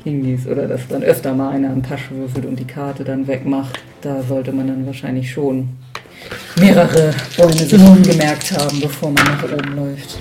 hingehst. 0.03 0.47
Oder 0.47 0.67
dass 0.67 0.87
dann 0.87 1.03
öfter 1.03 1.33
mal 1.33 1.49
einer 1.51 1.69
einen 1.69 1.81
Pasch 1.81 2.09
würfelt 2.11 2.45
und 2.45 2.59
die 2.59 2.65
Karte 2.65 3.03
dann 3.03 3.27
wegmacht. 3.27 3.79
Da 4.01 4.21
sollte 4.23 4.51
man 4.51 4.67
dann 4.67 4.85
wahrscheinlich 4.85 5.31
schon 5.31 5.69
mehrere 6.59 7.13
Bäume 7.37 7.53
sich 7.53 7.71
gemerkt 8.03 8.51
haben, 8.57 8.79
bevor 8.81 9.11
man 9.11 9.23
nach 9.25 9.43
oben 9.43 9.75
läuft. 9.75 10.17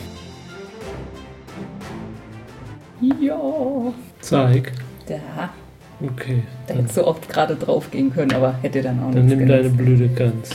Ja, 3.21 3.39
Zeig. 4.21 4.73
da, 5.07 5.51
Okay. 6.03 6.43
da 6.67 6.75
Dann, 6.75 6.77
hättest 6.83 6.97
du 6.99 7.05
auch 7.07 7.21
gerade 7.21 7.57
drauf 7.57 7.91
gehen 7.91 8.13
können, 8.13 8.33
aber 8.33 8.55
hätte 8.63 8.81
dann 8.83 9.01
auch 9.01 9.11
dann 9.13 9.27
nichts 9.27 9.39
nimm 9.39 9.49
deine 9.49 9.63
genutzt. 9.65 9.77
blöde 9.79 10.09
Gans. 10.09 10.51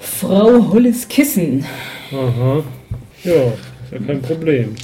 Frau 0.00 0.68
Holles 0.72 1.06
Kissen. 1.08 1.64
Aha. 2.12 2.62
Ja, 3.24 3.32
ist 3.32 3.92
ja 3.92 3.98
kein 4.06 4.22
Problem. 4.22 4.74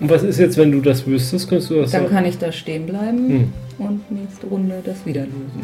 Und 0.00 0.10
was 0.10 0.22
ist 0.22 0.38
jetzt, 0.38 0.56
wenn 0.56 0.70
du 0.70 0.80
das 0.80 1.06
wüsstest? 1.06 1.48
Kannst 1.50 1.70
du 1.70 1.76
das 1.82 1.90
Dann 1.90 2.02
sagen? 2.02 2.14
kann 2.14 2.24
ich 2.24 2.38
da 2.38 2.52
stehen 2.52 2.86
bleiben 2.86 3.28
Hm. 3.28 3.52
und 3.78 4.10
nächste 4.12 4.46
Runde 4.46 4.80
das 4.84 5.04
wieder 5.04 5.22
lösen. 5.22 5.62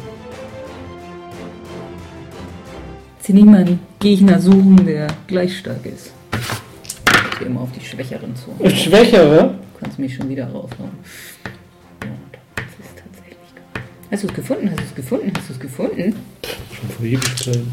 Nicht 3.26 3.46
mal 3.46 3.60
einen 3.60 3.80
Gegner 4.00 4.38
suchen, 4.38 4.84
der 4.86 5.06
gleich 5.26 5.56
stark 5.58 5.84
ist. 5.86 6.12
Ich 7.32 7.38
gehe 7.38 7.48
immer 7.48 7.62
auf 7.62 7.70
die 7.72 7.84
Schwächeren 7.84 8.34
zu. 8.36 8.50
Du 8.62 8.68
Schwächere? 8.70 9.54
kannst 9.80 9.98
mich 9.98 10.14
schon 10.14 10.28
wieder 10.28 10.44
raushauen. 10.46 10.90
Und 12.02 12.38
das 12.54 12.64
ist 12.66 12.96
tatsächlich 12.96 13.54
geil. 13.54 13.82
Hast 14.10 14.22
du 14.24 14.28
es 14.28 14.34
gefunden? 14.34 14.70
Hast 14.70 14.80
du 14.80 14.84
es 14.84 14.94
gefunden? 14.94 15.32
Hast 15.36 15.48
du 15.48 15.52
es 15.54 15.60
gefunden? 15.60 16.16
Schon 16.72 16.90
vor 16.90 17.06
Ewigkeiten. 17.06 17.72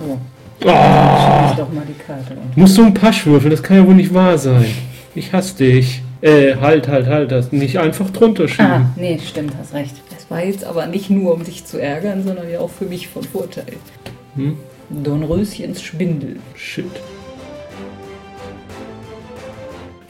So, 0.00 0.68
Ah, 0.68 1.23
doch 1.56 1.72
mal 1.72 1.84
die 1.86 2.02
Karte 2.02 2.36
musst 2.56 2.76
du 2.78 2.82
einen 2.82 2.94
Pasch 2.94 3.26
würfeln? 3.26 3.50
Das 3.50 3.62
kann 3.62 3.76
ja 3.76 3.86
wohl 3.86 3.94
nicht 3.94 4.12
wahr 4.12 4.38
sein. 4.38 4.66
Ich 5.14 5.32
hasse 5.32 5.56
dich. 5.56 6.02
Äh, 6.20 6.56
halt, 6.56 6.88
halt, 6.88 7.06
halt. 7.06 7.30
Das 7.30 7.52
nicht 7.52 7.78
einfach 7.78 8.10
drunter 8.10 8.48
schieben. 8.48 8.66
Ah, 8.66 8.90
nee, 8.96 9.18
stimmt, 9.18 9.52
hast 9.58 9.74
recht. 9.74 9.94
Das 10.10 10.30
war 10.30 10.44
jetzt 10.44 10.64
aber 10.64 10.86
nicht 10.86 11.10
nur, 11.10 11.34
um 11.34 11.44
dich 11.44 11.64
zu 11.64 11.78
ärgern, 11.78 12.24
sondern 12.24 12.50
ja 12.50 12.60
auch 12.60 12.70
für 12.70 12.86
mich 12.86 13.08
von 13.08 13.22
Vorteil. 13.22 13.74
Hm? 14.36 14.56
Dornröschens 14.90 15.82
Spindel. 15.82 16.36
Shit. 16.54 16.90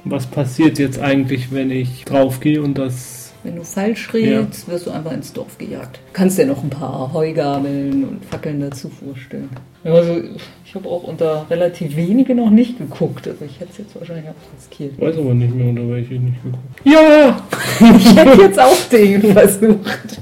Was 0.05 0.27
passiert 0.27 0.79
jetzt 0.79 0.99
eigentlich, 0.99 1.51
wenn 1.51 1.71
ich 1.71 2.05
draufgehe 2.05 2.63
und 2.63 2.79
das. 2.79 3.24
Wenn 3.45 3.57
du 3.57 3.63
falsch 3.63 4.15
redest, 4.15 4.67
wirst 4.69 4.87
du 4.87 4.91
einfach 4.91 5.13
ins 5.13 5.31
Dorf 5.35 5.59
gejagt. 5.59 5.97
Du 5.97 6.13
kannst 6.15 6.39
dir 6.39 6.47
noch 6.47 6.65
ein 6.65 6.71
paar 6.71 7.13
Heugabeln 7.13 8.05
und 8.05 8.25
Fackeln 8.25 8.59
dazu 8.59 8.89
vorstellen. 8.89 9.51
Also, 9.85 10.23
ich 10.65 10.75
habe 10.75 10.89
auch 10.89 11.03
unter 11.03 11.45
relativ 11.51 11.95
wenige 11.95 12.35
noch 12.35 12.49
nicht 12.49 12.79
geguckt. 12.79 13.29
Also, 13.29 13.45
ich 13.45 13.61
hätte 13.61 13.71
es 13.73 13.79
jetzt 13.79 13.95
wahrscheinlich 13.97 14.31
auch 14.31 14.57
riskiert. 14.57 14.99
Weiß 14.99 15.19
aber 15.19 15.35
nicht 15.35 15.55
mehr, 15.55 15.69
unter 15.69 15.87
welche 15.91 16.15
ich 16.15 16.21
nicht 16.23 16.43
geguckt 16.43 16.65
Ja! 16.85 17.37
Ich 17.99 18.17
hätte 18.17 18.41
jetzt 18.41 18.59
auch 18.59 18.77
den 18.91 19.33
versucht. 19.35 20.21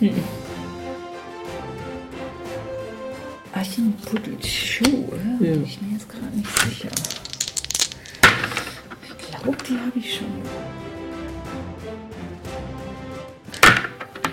Hm. 0.00 0.10
Aschenputtels 3.54 4.46
Schuhe? 4.46 5.18
Ja. 5.40 5.52
Bin 5.52 5.64
ich 5.64 5.80
mir 5.80 5.92
jetzt 5.94 6.08
gerade 6.08 6.36
nicht 6.36 6.50
sicher. 6.68 6.88
Ich 9.08 9.26
glaube, 9.30 9.56
die 9.66 9.72
habe 9.72 9.98
ich 9.98 10.16
schon. 10.16 10.91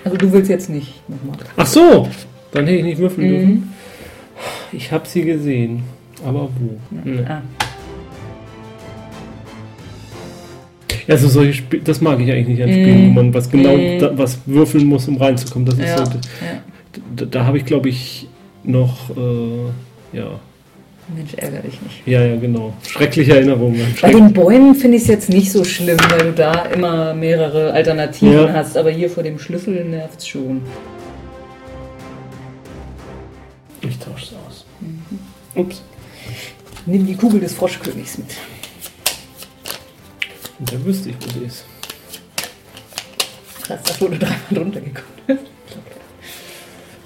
Also 0.09 0.17
du 0.25 0.31
willst 0.33 0.49
jetzt 0.49 0.69
nicht 0.69 1.07
nochmal. 1.07 1.37
Ach 1.55 1.67
so! 1.67 2.07
Dann 2.51 2.65
hätte 2.65 2.77
ich 2.79 2.83
nicht 2.83 2.97
würfeln 2.97 3.27
dürfen. 3.29 3.49
Mhm. 3.53 3.63
Ich 4.71 4.91
habe 4.91 5.07
sie 5.07 5.21
gesehen. 5.23 5.83
Aber 6.25 6.49
wo? 6.59 6.77
Nee. 7.03 7.19
Ah, 7.27 7.41
Also 11.07 11.27
solche 11.27 11.53
Spiele, 11.53 11.81
das 11.83 12.01
mag 12.01 12.19
ich 12.19 12.31
eigentlich 12.31 12.47
nicht 12.49 12.61
an 12.63 12.69
Spielen, 12.69 13.05
Mm. 13.05 13.09
wo 13.09 13.13
man 13.13 13.33
was 13.33 13.49
genau 13.49 13.75
Mm. 13.75 13.99
da, 13.99 14.15
was 14.17 14.39
würfeln 14.45 14.85
muss, 14.85 15.07
um 15.07 15.17
reinzukommen. 15.17 15.65
Das 15.65 15.75
ist 15.79 15.85
ja, 15.87 16.05
so, 16.05 16.11
ja. 16.13 16.61
da, 17.15 17.25
da 17.25 17.45
habe 17.45 17.57
ich 17.57 17.65
glaube 17.65 17.89
ich 17.89 18.27
noch 18.63 19.09
äh, 19.17 20.17
ja 20.17 20.39
Mensch, 21.15 21.33
ärgere 21.35 21.61
dich 21.61 21.81
nicht. 21.81 22.05
ja 22.05 22.21
ja 22.23 22.35
genau 22.35 22.73
schreckliche 22.87 23.33
Erinnerungen. 23.35 23.79
Bei 23.79 24.09
Schreck 24.09 24.11
den 24.15 24.31
Bäumen 24.33 24.75
finde 24.75 24.97
ich 24.97 25.03
es 25.03 25.09
jetzt 25.09 25.29
nicht 25.29 25.51
so 25.51 25.63
schlimm, 25.63 25.97
weil 26.09 26.19
du 26.19 26.33
da 26.33 26.65
immer 26.65 27.13
mehrere 27.15 27.73
Alternativen 27.73 28.33
Ja. 28.33 28.53
hast. 28.53 28.77
Aber 28.77 28.91
hier 28.91 29.09
vor 29.09 29.23
dem 29.23 29.39
Schlüssel 29.39 29.83
nervt 29.85 30.19
es 30.19 30.27
schon. 30.27 30.61
ich 33.81 33.97
tausche 33.97 34.25
es 34.25 34.33
aus. 34.47 34.65
Mhm. 34.81 35.19
Ups. 35.55 35.81
Nimm 36.85 37.05
die 37.07 37.15
Kugel 37.15 37.39
des 37.39 37.53
Froschkönigs 37.53 38.17
mit. 38.19 38.27
Und 40.59 40.71
da 40.73 40.85
wüsste 40.85 41.09
ich, 41.09 41.15
wo 41.21 41.39
sie 41.39 41.45
ist. 41.45 41.65
Krass, 43.63 43.79
das 43.83 43.99
wurde 44.01 44.17
dreimal 44.19 44.37
drunter. 44.51 44.81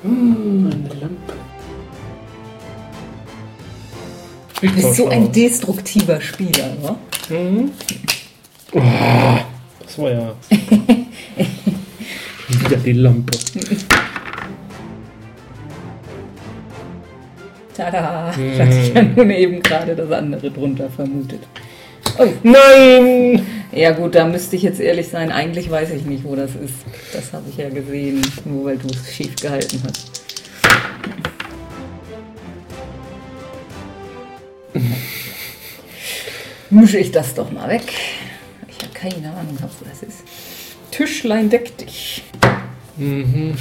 Hm, 0.04 0.70
eine 0.74 1.00
Lampe. 1.00 1.33
Ich 4.64 4.70
Du 4.70 4.76
bist 4.78 4.96
so 4.96 5.10
ein 5.10 5.30
destruktiver 5.30 6.22
Spieler, 6.22 6.78
wa? 6.82 6.98
Mhm. 7.28 7.70
Oh, 8.72 8.82
das 9.82 10.00
war 10.00 10.10
ja. 10.10 10.34
Wieder 12.48 12.78
die 12.78 12.94
Lampe. 12.94 13.38
Tada! 17.76 18.32
Ich 18.32 18.60
hatte 18.60 18.92
ja 18.96 19.04
nun 19.04 19.30
eben 19.32 19.62
gerade 19.62 19.98
das 19.98 20.10
andere 20.12 20.50
drunter 20.50 20.90
vermutet. 20.90 21.42
Ui. 22.18 22.32
Nein! 22.44 23.46
Ja 23.74 23.92
gut, 23.92 24.16
da 24.16 24.26
müsste 24.26 24.56
ich 24.56 24.64
jetzt 24.64 24.80
ehrlich 24.80 25.10
sein. 25.10 25.30
Eigentlich 25.30 25.70
weiß 25.70 25.92
ich 25.92 26.06
nicht, 26.06 26.24
wo 26.24 26.38
das 26.38 26.52
ist. 26.52 26.76
Das 27.12 27.34
habe 27.34 27.44
ich 27.50 27.58
ja 27.58 27.68
gesehen, 27.68 28.22
nur 28.46 28.64
weil 28.64 28.78
du 28.78 28.88
es 28.88 29.14
schief 29.14 29.36
gehalten 29.36 29.82
hast. 29.86 30.24
Mische 36.74 36.98
ich 36.98 37.12
das 37.12 37.36
doch 37.36 37.52
mal 37.52 37.70
weg. 37.70 37.94
Ich 38.68 38.80
habe 38.84 38.92
keine 38.94 39.32
Ahnung, 39.32 39.58
wo 39.60 39.86
das 39.86 40.02
ist. 40.02 40.24
Tischlein 40.90 41.48
deck 41.50 41.78
dich. 41.78 42.24
Mhm. 42.98 43.56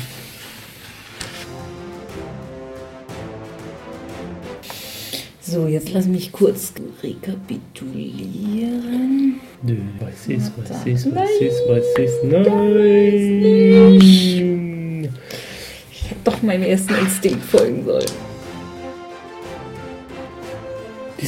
So, 5.42 5.66
jetzt 5.66 5.92
lass 5.92 6.06
mich 6.06 6.32
kurz 6.32 6.72
rekapitulieren. 7.02 9.40
Nö, 9.62 9.76
weiß 10.00 10.28
ist, 10.28 10.56
weiß 10.56 10.70
Warte. 10.70 10.90
ist, 10.90 11.14
weiß 11.14 11.40
ist, 11.40 11.68
weiß 11.68 11.84
ist. 11.98 12.24
Nein! 12.24 14.00
Ich 15.90 16.04
hätte 16.08 16.20
doch 16.24 16.40
meinem 16.40 16.62
ersten 16.62 16.94
Instinkt 16.94 17.44
folgen 17.44 17.84
sollen. 17.84 18.06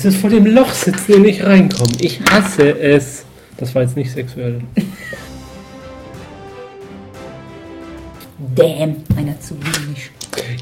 Dieses 0.04 0.20
vor 0.20 0.28
dem 0.28 0.44
Loch 0.44 0.70
sitzen 0.70 1.14
und 1.14 1.22
nicht 1.22 1.42
reinkommen. 1.42 1.94
Ich 1.98 2.20
hasse 2.30 2.78
es. 2.78 3.24
Das 3.56 3.74
war 3.74 3.80
jetzt 3.80 3.96
nicht 3.96 4.12
sexuell. 4.12 4.60
Damn, 8.54 8.96
einer 9.16 9.40
zu 9.40 9.54
wenig. 9.62 10.10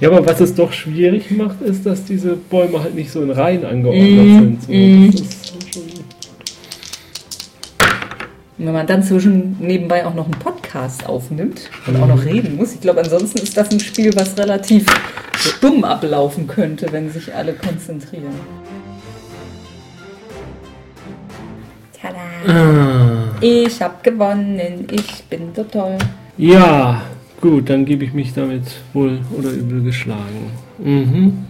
Ja, 0.00 0.10
aber 0.10 0.24
was 0.24 0.38
es 0.38 0.54
doch 0.54 0.72
schwierig 0.72 1.32
macht, 1.32 1.60
ist, 1.60 1.84
dass 1.84 2.04
diese 2.04 2.36
Bäume 2.36 2.84
halt 2.84 2.94
nicht 2.94 3.10
so 3.10 3.20
in 3.20 3.32
Reihen 3.32 3.64
angeordnet 3.64 4.08
Mhm, 4.12 4.38
sind. 4.38 4.62
So. 4.62 4.72
mhm. 4.72 5.06
Und 8.58 8.66
wenn 8.66 8.72
man 8.74 8.86
dann 8.86 9.02
zwischen 9.02 9.56
nebenbei 9.58 10.06
auch 10.06 10.14
noch 10.14 10.26
einen 10.26 10.38
Podcast 10.38 11.04
aufnimmt 11.06 11.68
und 11.88 12.00
auch 12.00 12.06
noch 12.06 12.24
reden 12.24 12.54
muss, 12.54 12.74
ich 12.74 12.80
glaube, 12.80 13.00
ansonsten 13.00 13.38
ist 13.38 13.56
das 13.56 13.72
ein 13.72 13.80
Spiel, 13.80 14.14
was 14.14 14.38
relativ 14.38 14.86
stumm 15.34 15.82
ablaufen 15.82 16.46
könnte, 16.46 16.86
wenn 16.92 17.10
sich 17.10 17.34
alle 17.34 17.54
konzentrieren. 17.54 18.34
Ah. 22.46 23.34
Ich 23.40 23.80
hab 23.82 24.02
gewonnen, 24.02 24.86
ich 24.90 25.24
bin 25.24 25.54
so 25.54 25.64
toll. 25.64 25.98
Ja, 26.36 27.02
gut, 27.40 27.68
dann 27.68 27.84
gebe 27.84 28.04
ich 28.04 28.12
mich 28.12 28.32
damit 28.34 28.62
wohl 28.92 29.20
oder 29.36 29.50
übel 29.50 29.82
geschlagen. 29.82 30.50
Mhm. 30.78 31.46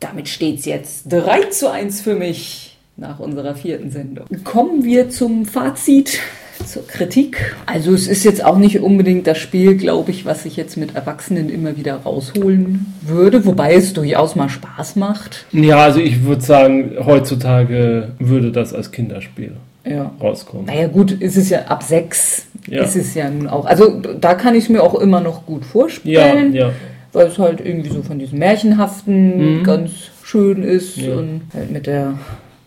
Damit 0.00 0.28
steht's 0.28 0.64
jetzt 0.64 1.04
3 1.08 1.50
zu 1.50 1.70
1 1.70 2.00
für 2.00 2.14
mich 2.14 2.78
nach 2.96 3.18
unserer 3.18 3.54
vierten 3.54 3.90
Sendung. 3.90 4.26
Kommen 4.44 4.84
wir 4.84 5.10
zum 5.10 5.44
Fazit, 5.44 6.20
zur 6.66 6.86
Kritik. 6.86 7.54
Also 7.66 7.92
es 7.92 8.06
ist 8.08 8.24
jetzt 8.24 8.44
auch 8.44 8.58
nicht 8.58 8.80
unbedingt 8.80 9.26
das 9.26 9.38
Spiel, 9.38 9.76
glaube 9.76 10.10
ich, 10.10 10.24
was 10.26 10.44
ich 10.46 10.56
jetzt 10.56 10.76
mit 10.76 10.94
Erwachsenen 10.94 11.48
immer 11.50 11.76
wieder 11.76 11.96
rausholen 11.96 12.86
würde, 13.02 13.44
wobei 13.44 13.74
es 13.74 13.92
durchaus 13.92 14.36
mal 14.36 14.48
Spaß 14.48 14.96
macht. 14.96 15.46
Ja, 15.52 15.78
also 15.78 16.00
ich 16.00 16.24
würde 16.24 16.42
sagen, 16.42 16.92
heutzutage 17.04 18.08
würde 18.18 18.52
das 18.52 18.72
als 18.74 18.90
Kinderspiel 18.92 19.52
Ja. 19.84 20.12
rauskommen. 20.20 20.66
Naja 20.66 20.88
gut, 20.88 21.12
ist 21.12 21.36
es 21.36 21.50
ja 21.50 21.62
ab 21.66 21.82
sechs, 21.82 22.46
Ja. 22.68 22.82
ist 22.82 22.96
es 22.96 23.14
ja 23.14 23.30
nun 23.30 23.48
auch. 23.48 23.64
Also 23.66 24.00
da 24.20 24.34
kann 24.34 24.54
ich 24.54 24.64
es 24.64 24.68
mir 24.70 24.82
auch 24.82 24.94
immer 25.00 25.20
noch 25.20 25.46
gut 25.46 25.62
Ja, 25.62 25.68
vorstellen. 25.68 26.52
ja. 26.54 26.70
weil 27.12 27.26
es 27.26 27.38
halt 27.38 27.60
irgendwie 27.64 27.90
so 27.90 28.02
von 28.02 28.18
diesem 28.20 28.38
Märchenhaften 28.38 29.58
Mhm. 29.60 29.64
ganz 29.64 29.90
schön 30.22 30.62
ist 30.62 30.96
Ja. 30.96 31.14
und 31.16 31.40
halt 31.52 31.70
mit 31.72 31.86
der 31.88 32.14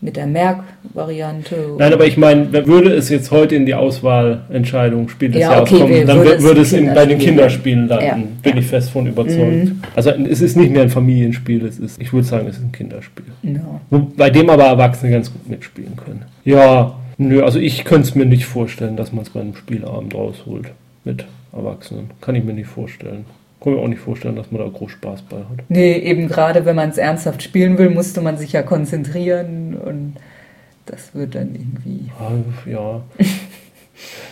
mit 0.04 0.18
der 0.18 0.28
Merk-Variante. 0.28 1.76
Nein, 1.78 1.94
aber 1.94 2.06
ich 2.06 2.18
meine, 2.18 2.52
würde 2.68 2.94
es 2.94 3.10
jetzt 3.10 3.32
heute 3.32 3.56
in 3.56 3.66
die 3.66 3.74
Auswahlentscheidung 3.74 5.08
Spiel 5.08 5.32
des 5.32 5.42
Ja, 5.42 5.52
Jahres 5.54 5.72
okay, 5.72 5.82
kommen, 5.82 6.06
dann 6.06 6.18
würde 6.18 6.44
würde, 6.44 6.62
es 6.62 6.74
in, 6.74 6.94
bei 6.94 7.06
den 7.06 7.18
Kinderspiel 7.18 7.74
Kinderspielen 7.74 7.88
landen. 7.88 8.30
Ja. 8.44 8.52
Bin 8.52 8.58
ich 8.58 8.68
fest 8.68 8.90
von 8.90 9.08
überzeugt. 9.08 9.66
Mhm. 9.66 9.82
Also 9.96 10.10
es 10.10 10.42
ist 10.42 10.58
nicht 10.58 10.72
mehr 10.72 10.82
ein 10.82 10.90
Familienspiel, 10.90 11.66
es 11.66 11.80
ist, 11.80 12.02
ich 12.02 12.12
würde 12.12 12.28
sagen, 12.28 12.48
es 12.48 12.58
ist 12.58 12.64
ein 12.64 12.74
Kinderspiel. 12.74 13.26
ja. 13.44 13.82
Bei 14.18 14.30
dem 14.30 14.50
aber 14.50 14.66
Erwachsene 14.66 15.12
ganz 15.14 15.32
gut 15.32 15.50
mitspielen 15.50 15.96
können. 15.96 16.26
Ja, 16.44 16.96
nö, 17.18 17.42
also 17.42 17.60
ich 17.60 17.86
könnte 17.86 18.10
es 18.10 18.16
mir 18.16 18.26
nicht 18.26 18.46
vorstellen, 18.46 18.98
dass 18.98 19.14
man 19.14 19.24
es 19.24 19.30
bei 19.30 19.40
einem 19.40 19.56
Spielabend 19.56 20.14
rausholt 20.14 20.68
mit 21.06 21.24
Erwachsenen. 21.54 22.10
Kann 22.20 22.36
ich 22.36 22.44
mir 22.44 22.54
nicht 22.54 22.68
vorstellen. 22.68 23.24
Kann 23.64 23.74
mir 23.74 23.80
auch 23.80 23.88
nicht 23.88 24.02
vorstellen, 24.02 24.36
dass 24.36 24.52
man 24.52 24.62
da 24.62 24.68
groß 24.68 24.92
Spaß 24.92 25.22
bei 25.24 25.38
hat. 25.38 25.64
Nee, 25.70 25.94
eben 25.98 26.28
gerade 26.28 26.66
wenn 26.66 26.76
man 26.76 26.90
es 26.90 26.98
ernsthaft 26.98 27.42
spielen 27.42 27.78
will, 27.78 27.90
musste 27.90 28.22
man 28.22 28.38
sich 28.38 28.52
ja 28.52 28.62
konzentrieren 28.62 29.76
und 29.76 30.16
das 30.86 31.16
wird 31.16 31.36
dann 31.36 31.56
irgendwie. 31.56 32.12
Ah, 32.20 32.32
Ja. 32.70 33.02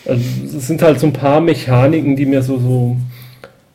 Also, 0.05 0.21
es 0.57 0.67
sind 0.67 0.81
halt 0.81 0.99
so 0.99 1.07
ein 1.07 1.13
paar 1.13 1.39
Mechaniken, 1.39 2.15
die 2.15 2.25
mir 2.25 2.41
so, 2.41 2.57
so 2.57 2.97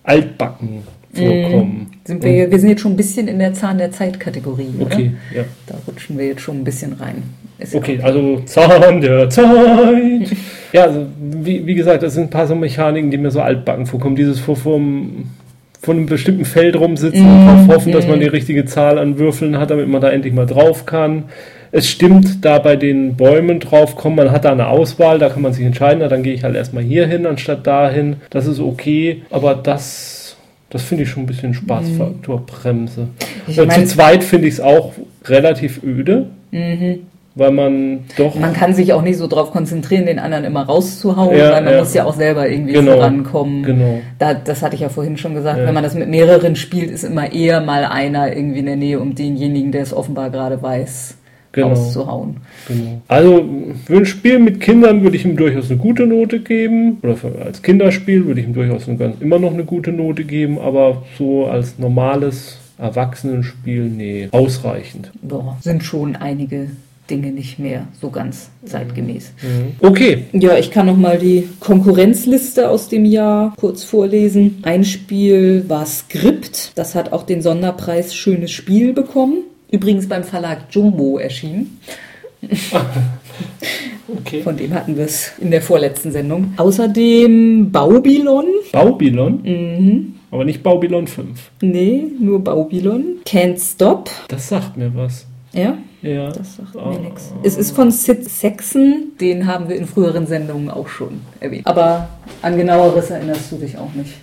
altbacken 0.02 0.82
vorkommen. 1.12 1.90
Sind 2.04 2.22
wir, 2.22 2.50
wir 2.50 2.58
sind 2.58 2.68
jetzt 2.70 2.82
schon 2.82 2.92
ein 2.92 2.96
bisschen 2.96 3.28
in 3.28 3.38
der 3.38 3.54
Zahn 3.54 3.78
der 3.78 3.90
Zeit-Kategorie. 3.90 4.68
oder? 4.76 4.86
Okay, 4.86 5.12
ja. 5.34 5.44
Da 5.66 5.76
rutschen 5.86 6.18
wir 6.18 6.26
jetzt 6.26 6.42
schon 6.42 6.58
ein 6.58 6.64
bisschen 6.64 6.92
rein. 6.94 7.22
Ist 7.58 7.74
Okay, 7.74 8.00
also 8.02 8.40
Zahn 8.44 9.00
der 9.00 9.30
Zeit. 9.30 10.36
Ja, 10.72 10.82
also 10.84 11.06
wie, 11.18 11.64
wie 11.66 11.74
gesagt, 11.74 12.02
das 12.02 12.14
sind 12.14 12.24
ein 12.24 12.30
paar 12.30 12.46
so 12.46 12.54
Mechaniken, 12.54 13.10
die 13.10 13.16
mir 13.18 13.30
so 13.30 13.40
altbacken 13.40 13.86
vorkommen. 13.86 14.16
Dieses 14.16 14.38
vor, 14.38 14.56
vom, 14.56 15.30
von 15.86 15.96
einem 15.96 16.06
bestimmten 16.06 16.44
Feld 16.44 16.76
rumsitzen 16.76 17.22
und 17.24 17.46
darauf 17.46 17.68
hoffen, 17.76 17.92
dass 17.92 18.06
man 18.08 18.18
die 18.20 18.26
richtige 18.26 18.64
Zahl 18.66 18.98
an 18.98 19.18
Würfeln 19.18 19.56
hat, 19.56 19.70
damit 19.70 19.88
man 19.88 20.00
da 20.02 20.10
endlich 20.10 20.34
mal 20.34 20.44
drauf 20.46 20.84
kann. 20.84 21.24
Es 21.72 21.88
stimmt, 21.88 22.44
da 22.44 22.58
bei 22.58 22.74
den 22.76 23.16
Bäumen 23.16 23.60
draufkommen, 23.60 24.16
man 24.16 24.30
hat 24.32 24.44
da 24.44 24.52
eine 24.52 24.66
Auswahl, 24.68 25.18
da 25.18 25.28
kann 25.28 25.42
man 25.42 25.52
sich 25.52 25.64
entscheiden, 25.64 25.98
na, 26.00 26.08
dann 26.08 26.22
gehe 26.24 26.34
ich 26.34 26.42
halt 26.44 26.56
erstmal 26.56 26.82
hier 26.82 27.06
hin, 27.06 27.24
anstatt 27.26 27.66
dahin. 27.66 28.16
Das 28.30 28.46
ist 28.46 28.60
okay, 28.60 29.22
aber 29.30 29.54
das, 29.54 30.36
das 30.70 30.82
finde 30.82 31.04
ich 31.04 31.10
schon 31.10 31.22
ein 31.22 31.26
bisschen 31.26 31.54
Spaßfaktor 31.54 32.44
Bremse. 32.46 33.08
Ich 33.46 33.60
Und 33.60 33.68
meine- 33.68 33.84
zu 33.84 33.94
zweit 33.94 34.24
finde 34.24 34.48
ich 34.48 34.54
es 34.54 34.60
auch 34.60 34.92
relativ 35.24 35.82
öde, 35.84 36.26
weil 37.36 37.52
man 37.52 38.00
doch... 38.16 38.34
Man 38.34 38.52
kann 38.54 38.74
sich 38.74 38.92
auch 38.92 39.02
nicht 39.02 39.18
so 39.18 39.26
drauf 39.28 39.50
konzentrieren, 39.52 40.06
den 40.06 40.18
anderen 40.18 40.44
immer 40.44 40.62
rauszuhauen, 40.64 41.36
Ja, 41.36 41.52
weil 41.52 41.62
man 41.62 41.74
ja. 41.74 41.78
muss 41.80 41.94
ja 41.94 42.04
auch 42.06 42.14
selber 42.14 42.48
irgendwie 42.48 42.72
Genau, 42.72 42.94
vorankommen. 42.94 43.62
genau. 43.62 44.00
Da, 44.18 44.34
das 44.34 44.62
hatte 44.62 44.74
ich 44.74 44.80
ja 44.80 44.88
vorhin 44.88 45.16
schon 45.18 45.34
gesagt. 45.34 45.58
Ja. 45.58 45.66
Wenn 45.66 45.74
man 45.74 45.84
das 45.84 45.94
mit 45.94 46.08
mehreren 46.08 46.56
spielt, 46.56 46.90
ist 46.90 47.04
immer 47.04 47.30
eher 47.32 47.60
mal 47.60 47.84
einer 47.84 48.34
irgendwie 48.34 48.58
in 48.60 48.66
der 48.66 48.76
Nähe, 48.76 48.98
um 48.98 49.14
denjenigen, 49.14 49.70
der 49.70 49.82
es 49.82 49.92
offenbar 49.94 50.30
gerade 50.30 50.60
weiß, 50.60 51.18
Genau. 51.52 51.68
rauszuhauen. 51.68 52.36
Genau. 52.68 53.00
Also 53.08 53.44
für 53.86 53.96
ein 53.96 54.04
Spiel 54.06 54.38
mit 54.38 54.60
Kindern 54.60 55.02
würde 55.02 55.16
ich 55.16 55.24
ihm 55.24 55.36
durchaus 55.38 55.70
eine 55.70 55.78
gute 55.78 56.06
Note 56.06 56.40
geben. 56.40 56.98
Oder 57.02 57.16
für, 57.16 57.32
als 57.42 57.62
Kinderspiel 57.62 58.26
würde 58.26 58.40
ich 58.40 58.46
ihm 58.46 58.52
durchaus 58.52 58.86
eine, 58.88 59.14
immer 59.20 59.38
noch 59.38 59.54
eine 59.54 59.64
gute 59.64 59.90
Note 59.92 60.24
geben. 60.24 60.58
Aber 60.58 61.02
so 61.16 61.46
als 61.46 61.78
normales 61.78 62.58
Erwachsenenspiel, 62.78 63.84
nee, 63.84 64.28
ausreichend. 64.32 65.10
Boah, 65.22 65.56
sind 65.60 65.82
schon 65.82 66.16
einige 66.16 66.68
Dinge 67.08 67.28
nicht 67.32 67.58
mehr 67.58 67.86
so 68.00 68.10
ganz 68.10 68.50
zeitgemäß. 68.64 69.32
Okay, 69.80 70.24
Ja, 70.32 70.56
ich 70.58 70.70
kann 70.70 70.86
noch 70.86 70.96
mal 70.96 71.18
die 71.18 71.48
Konkurrenzliste 71.60 72.68
aus 72.68 72.88
dem 72.88 73.04
Jahr 73.04 73.54
kurz 73.56 73.84
vorlesen. 73.84 74.58
Ein 74.62 74.84
Spiel 74.84 75.64
war 75.68 75.86
Skript. 75.86 76.72
Das 76.74 76.94
hat 76.94 77.12
auch 77.12 77.22
den 77.24 77.42
Sonderpreis 77.42 78.14
Schönes 78.14 78.50
Spiel 78.50 78.92
bekommen. 78.92 79.38
Übrigens 79.70 80.08
beim 80.08 80.24
Verlag 80.24 80.66
Jumbo 80.70 81.18
erschienen. 81.18 81.78
okay. 84.08 84.42
Von 84.42 84.56
dem 84.56 84.72
hatten 84.74 84.96
wir 84.96 85.04
es 85.04 85.32
in 85.40 85.50
der 85.50 85.62
vorletzten 85.62 86.12
Sendung. 86.12 86.52
Außerdem 86.56 87.70
Baubilon. 87.70 88.46
Baubilon, 88.72 89.40
Mhm. 89.42 90.14
aber 90.30 90.44
nicht 90.44 90.62
Baubilon 90.62 91.06
5. 91.06 91.50
Nee, 91.62 92.04
nur 92.20 92.42
Baubilon. 92.42 93.16
Can't 93.26 93.58
Stop. 93.58 94.10
Das 94.28 94.48
sagt 94.48 94.76
mir 94.76 94.92
was. 94.94 95.26
Ja, 95.52 95.78
Ja. 96.02 96.30
das 96.30 96.56
sagt 96.56 96.76
Ah. 96.76 96.90
mir 96.90 97.00
nichts. 97.00 97.32
Es 97.42 97.56
ist 97.56 97.72
von 97.72 97.90
Sid 97.90 98.28
Saxon. 98.28 99.12
Den 99.20 99.46
haben 99.46 99.68
wir 99.68 99.76
in 99.76 99.86
früheren 99.86 100.26
Sendungen 100.26 100.70
auch 100.70 100.88
schon 100.88 101.20
erwähnt. 101.40 101.66
Aber 101.66 102.08
an 102.42 102.56
genaueres 102.56 103.10
erinnerst 103.10 103.50
du 103.52 103.56
dich 103.56 103.76
auch 103.76 103.92
nicht. 103.94 104.14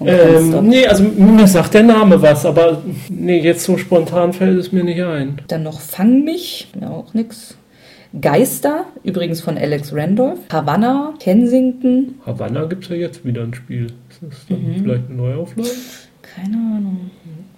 Ähm, 0.00 0.68
nee, 0.68 0.86
also 0.86 1.04
mir 1.04 1.46
sagt 1.46 1.72
der 1.74 1.84
Name 1.84 2.20
was, 2.20 2.44
aber 2.44 2.82
nee, 3.08 3.38
jetzt 3.40 3.64
so 3.64 3.78
spontan 3.78 4.32
fällt 4.32 4.58
es 4.58 4.72
mir 4.72 4.82
nicht 4.82 5.00
ein. 5.02 5.40
Dann 5.48 5.62
noch 5.62 5.80
Fang 5.80 6.24
mich, 6.24 6.68
ja 6.80 6.90
auch 6.90 7.14
nix. 7.14 7.56
Geister, 8.20 8.86
übrigens 9.04 9.40
von 9.40 9.56
Alex 9.56 9.92
Randolph. 9.94 10.38
Havanna, 10.52 11.14
Kensington, 11.20 12.14
Havanna 12.26 12.64
gibt 12.64 12.84
es 12.84 12.90
ja 12.90 12.96
jetzt 12.96 13.24
wieder 13.24 13.42
ein 13.42 13.54
Spiel. 13.54 13.86
Ist 14.10 14.20
das 14.20 14.46
dann 14.48 14.62
Mhm. 14.62 14.82
vielleicht 14.82 15.08
eine 15.08 15.16
Neuauflage? 15.16 15.68
keine 16.22 16.56
Ahnung. 16.56 17.10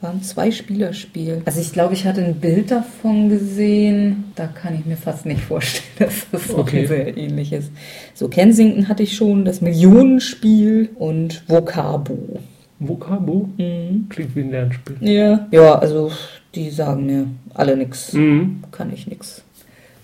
War 0.03 0.11
ein 0.11 0.23
Zwei-Spieler-Spiel. 0.23 1.41
Also 1.47 1.61
ich 1.61 1.73
glaube, 1.73 1.95
ich 1.95 2.05
hatte 2.05 2.23
ein 2.23 2.35
Bild 2.35 2.71
davon 2.71 3.31
gesehen. 3.31 4.25
Da 4.35 4.47
kann 4.47 4.75
ich 4.75 4.85
mir 4.85 4.97
fast 4.97 5.25
nicht 5.25 5.41
vorstellen, 5.41 5.85
dass 5.99 6.27
das 6.31 6.55
Okay. 6.55 6.83
ein 6.83 6.87
sehr 6.89 7.17
ähnlich 7.17 7.53
ist. 7.53 7.71
So, 8.15 8.29
Kensington 8.29 8.89
hatte 8.89 9.03
ich 9.03 9.17
schon, 9.17 9.45
das 9.47 9.61
Millionenspiel 9.63 10.91
und 10.97 11.43
Vocabo. 11.49 12.41
Vocabo? 12.79 13.49
Mhm. 13.57 14.07
Klingt 14.11 14.37
wie 14.37 14.41
ein 14.41 14.51
Lernspiel. 14.51 14.97
Ja. 15.01 15.49
Ja, 15.51 15.79
also 15.79 16.11
die 16.55 16.69
sagen 16.71 17.07
mir 17.07 17.27
alle 17.55 17.75
nix. 17.77 18.13
Mhm. 18.13 18.63
Kann 18.71 18.93
ich 18.93 19.07
nix. 19.07 19.43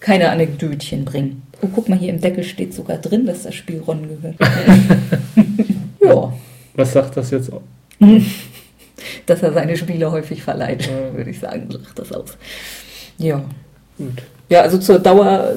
Keine 0.01 0.31
Anekdötchen 0.31 1.05
bringen. 1.05 1.43
Oh, 1.61 1.69
guck 1.73 1.89
mal, 1.91 1.99
hier 1.99 2.09
im 2.09 2.21
Deckel 2.21 2.45
steht 2.45 2.73
sogar 2.75 2.97
drin, 2.97 3.27
dass 3.27 3.43
das 3.43 3.55
Spiel 3.55 3.81
Ron 3.87 4.09
gehört. 4.09 4.37
ja, 6.03 6.33
Was 6.75 6.93
sagt 6.93 7.17
das 7.17 7.31
jetzt? 7.31 7.51
dass 9.27 9.43
er 9.43 9.53
seine 9.53 9.77
Spiele 9.77 10.11
häufig 10.13 10.43
verleiht, 10.43 10.87
Ja. 10.87 11.17
würde 11.17 11.31
ich 11.31 11.39
sagen, 11.41 11.69
sagt 11.71 11.99
das 11.99 12.13
aus. 12.13 12.37
Ja. 13.19 13.43
Gut. 13.99 14.23
Ja, 14.49 14.61
also 14.63 14.79
zur 14.79 14.99
Dauer 14.99 15.55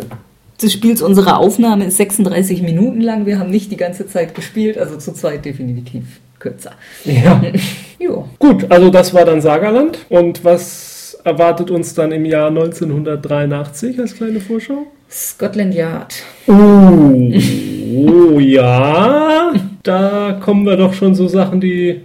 des 0.61 0.71
Spiels 0.71 1.01
unserer 1.01 1.37
Aufnahme 1.39 1.85
ist 1.85 1.97
36 1.97 2.61
Minuten 2.61 3.01
lang. 3.01 3.25
Wir 3.25 3.39
haben 3.39 3.49
nicht 3.49 3.71
die 3.71 3.77
ganze 3.77 4.07
Zeit 4.07 4.35
gespielt, 4.35 4.77
also 4.77 4.97
zu 4.97 5.13
zweit 5.13 5.43
definitiv 5.45 6.03
kürzer. 6.39 6.71
Ja. 7.03 7.41
Ja. 7.97 8.25
Gut, 8.39 8.69
also 8.69 8.89
das 8.89 9.13
war 9.13 9.23
dann 9.23 9.39
Sagerland. 9.39 9.99
Und 10.09 10.43
was 10.43 11.17
erwartet 11.23 11.71
uns 11.71 11.93
dann 11.93 12.11
im 12.11 12.25
Jahr 12.25 12.49
1983 12.49 13.97
als 13.99 14.15
kleine 14.15 14.41
Vorschau? 14.41 14.85
Scotland 15.09 15.73
Yard. 15.73 16.13
Oh, 16.47 16.51
oh 18.35 18.39
ja. 18.39 19.53
Da 19.83 20.39
kommen 20.43 20.65
wir 20.65 20.75
doch 20.75 20.93
schon 20.93 21.15
so 21.15 21.27
Sachen, 21.29 21.61
die, 21.61 22.01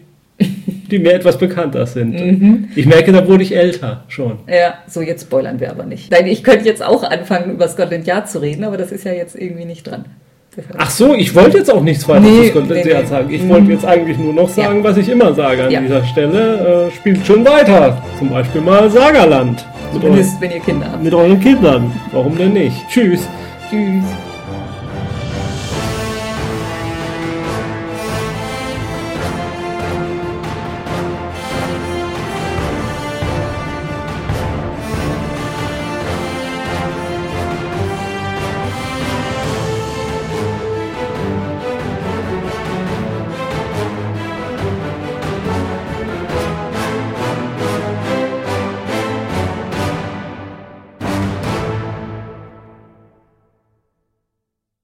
die 0.90 0.98
mir 0.98 1.12
etwas 1.14 1.38
bekannter 1.38 1.86
sind. 1.86 2.68
Ich 2.76 2.86
merke, 2.86 3.12
da 3.12 3.26
wurde 3.26 3.42
ich 3.42 3.54
älter 3.56 4.04
schon. 4.08 4.38
Ja, 4.48 4.74
so 4.86 5.00
jetzt 5.00 5.22
spoilern 5.22 5.60
wir 5.60 5.70
aber 5.70 5.84
nicht. 5.84 6.10
Nein, 6.10 6.26
ich 6.26 6.42
könnte 6.44 6.64
jetzt 6.66 6.82
auch 6.82 7.02
anfangen, 7.02 7.52
über 7.52 7.68
Scotland 7.68 8.06
Yard 8.06 8.28
zu 8.30 8.40
reden, 8.40 8.64
aber 8.64 8.76
das 8.76 8.92
ist 8.92 9.04
ja 9.04 9.12
jetzt 9.12 9.36
irgendwie 9.36 9.64
nicht 9.64 9.84
dran. 9.86 10.04
Ach 10.76 10.90
so, 10.90 11.14
ich 11.14 11.32
wollte 11.34 11.58
jetzt 11.58 11.72
auch 11.72 11.80
nichts 11.80 12.08
weiter 12.08 12.20
Nee, 12.22 12.42
zu 12.46 12.50
Scotland 12.58 12.84
nee, 12.84 12.90
Yard 12.90 13.02
nee. 13.04 13.08
sagen. 13.08 13.30
Ich 13.32 13.48
wollte 13.48 13.70
jetzt 13.70 13.84
eigentlich 13.84 14.18
nur 14.18 14.32
noch 14.32 14.48
sagen, 14.48 14.78
Ja. 14.78 14.84
was 14.84 14.96
ich 14.96 15.08
immer 15.08 15.32
sage 15.32 15.64
an 15.64 15.70
Ja. 15.70 15.80
dieser 15.80 16.04
Stelle. 16.04 16.88
Äh, 16.88 16.96
spielt 16.96 17.24
schon 17.24 17.44
weiter. 17.46 18.02
Zum 18.18 18.30
Beispiel 18.30 18.60
mal 18.60 18.90
Sagerland. 18.90 19.64
Zumindest, 19.92 20.40
wenn 20.40 20.50
ihr 20.50 20.60
Kinder 20.60 20.86
habt. 20.90 21.02
Mit 21.04 21.14
euren 21.14 21.40
Kindern. 21.40 21.92
Warum 22.12 22.36
denn 22.36 22.52
nicht? 22.52 22.76
Tschüss. 22.88 23.28
Tschüss. 23.70 24.04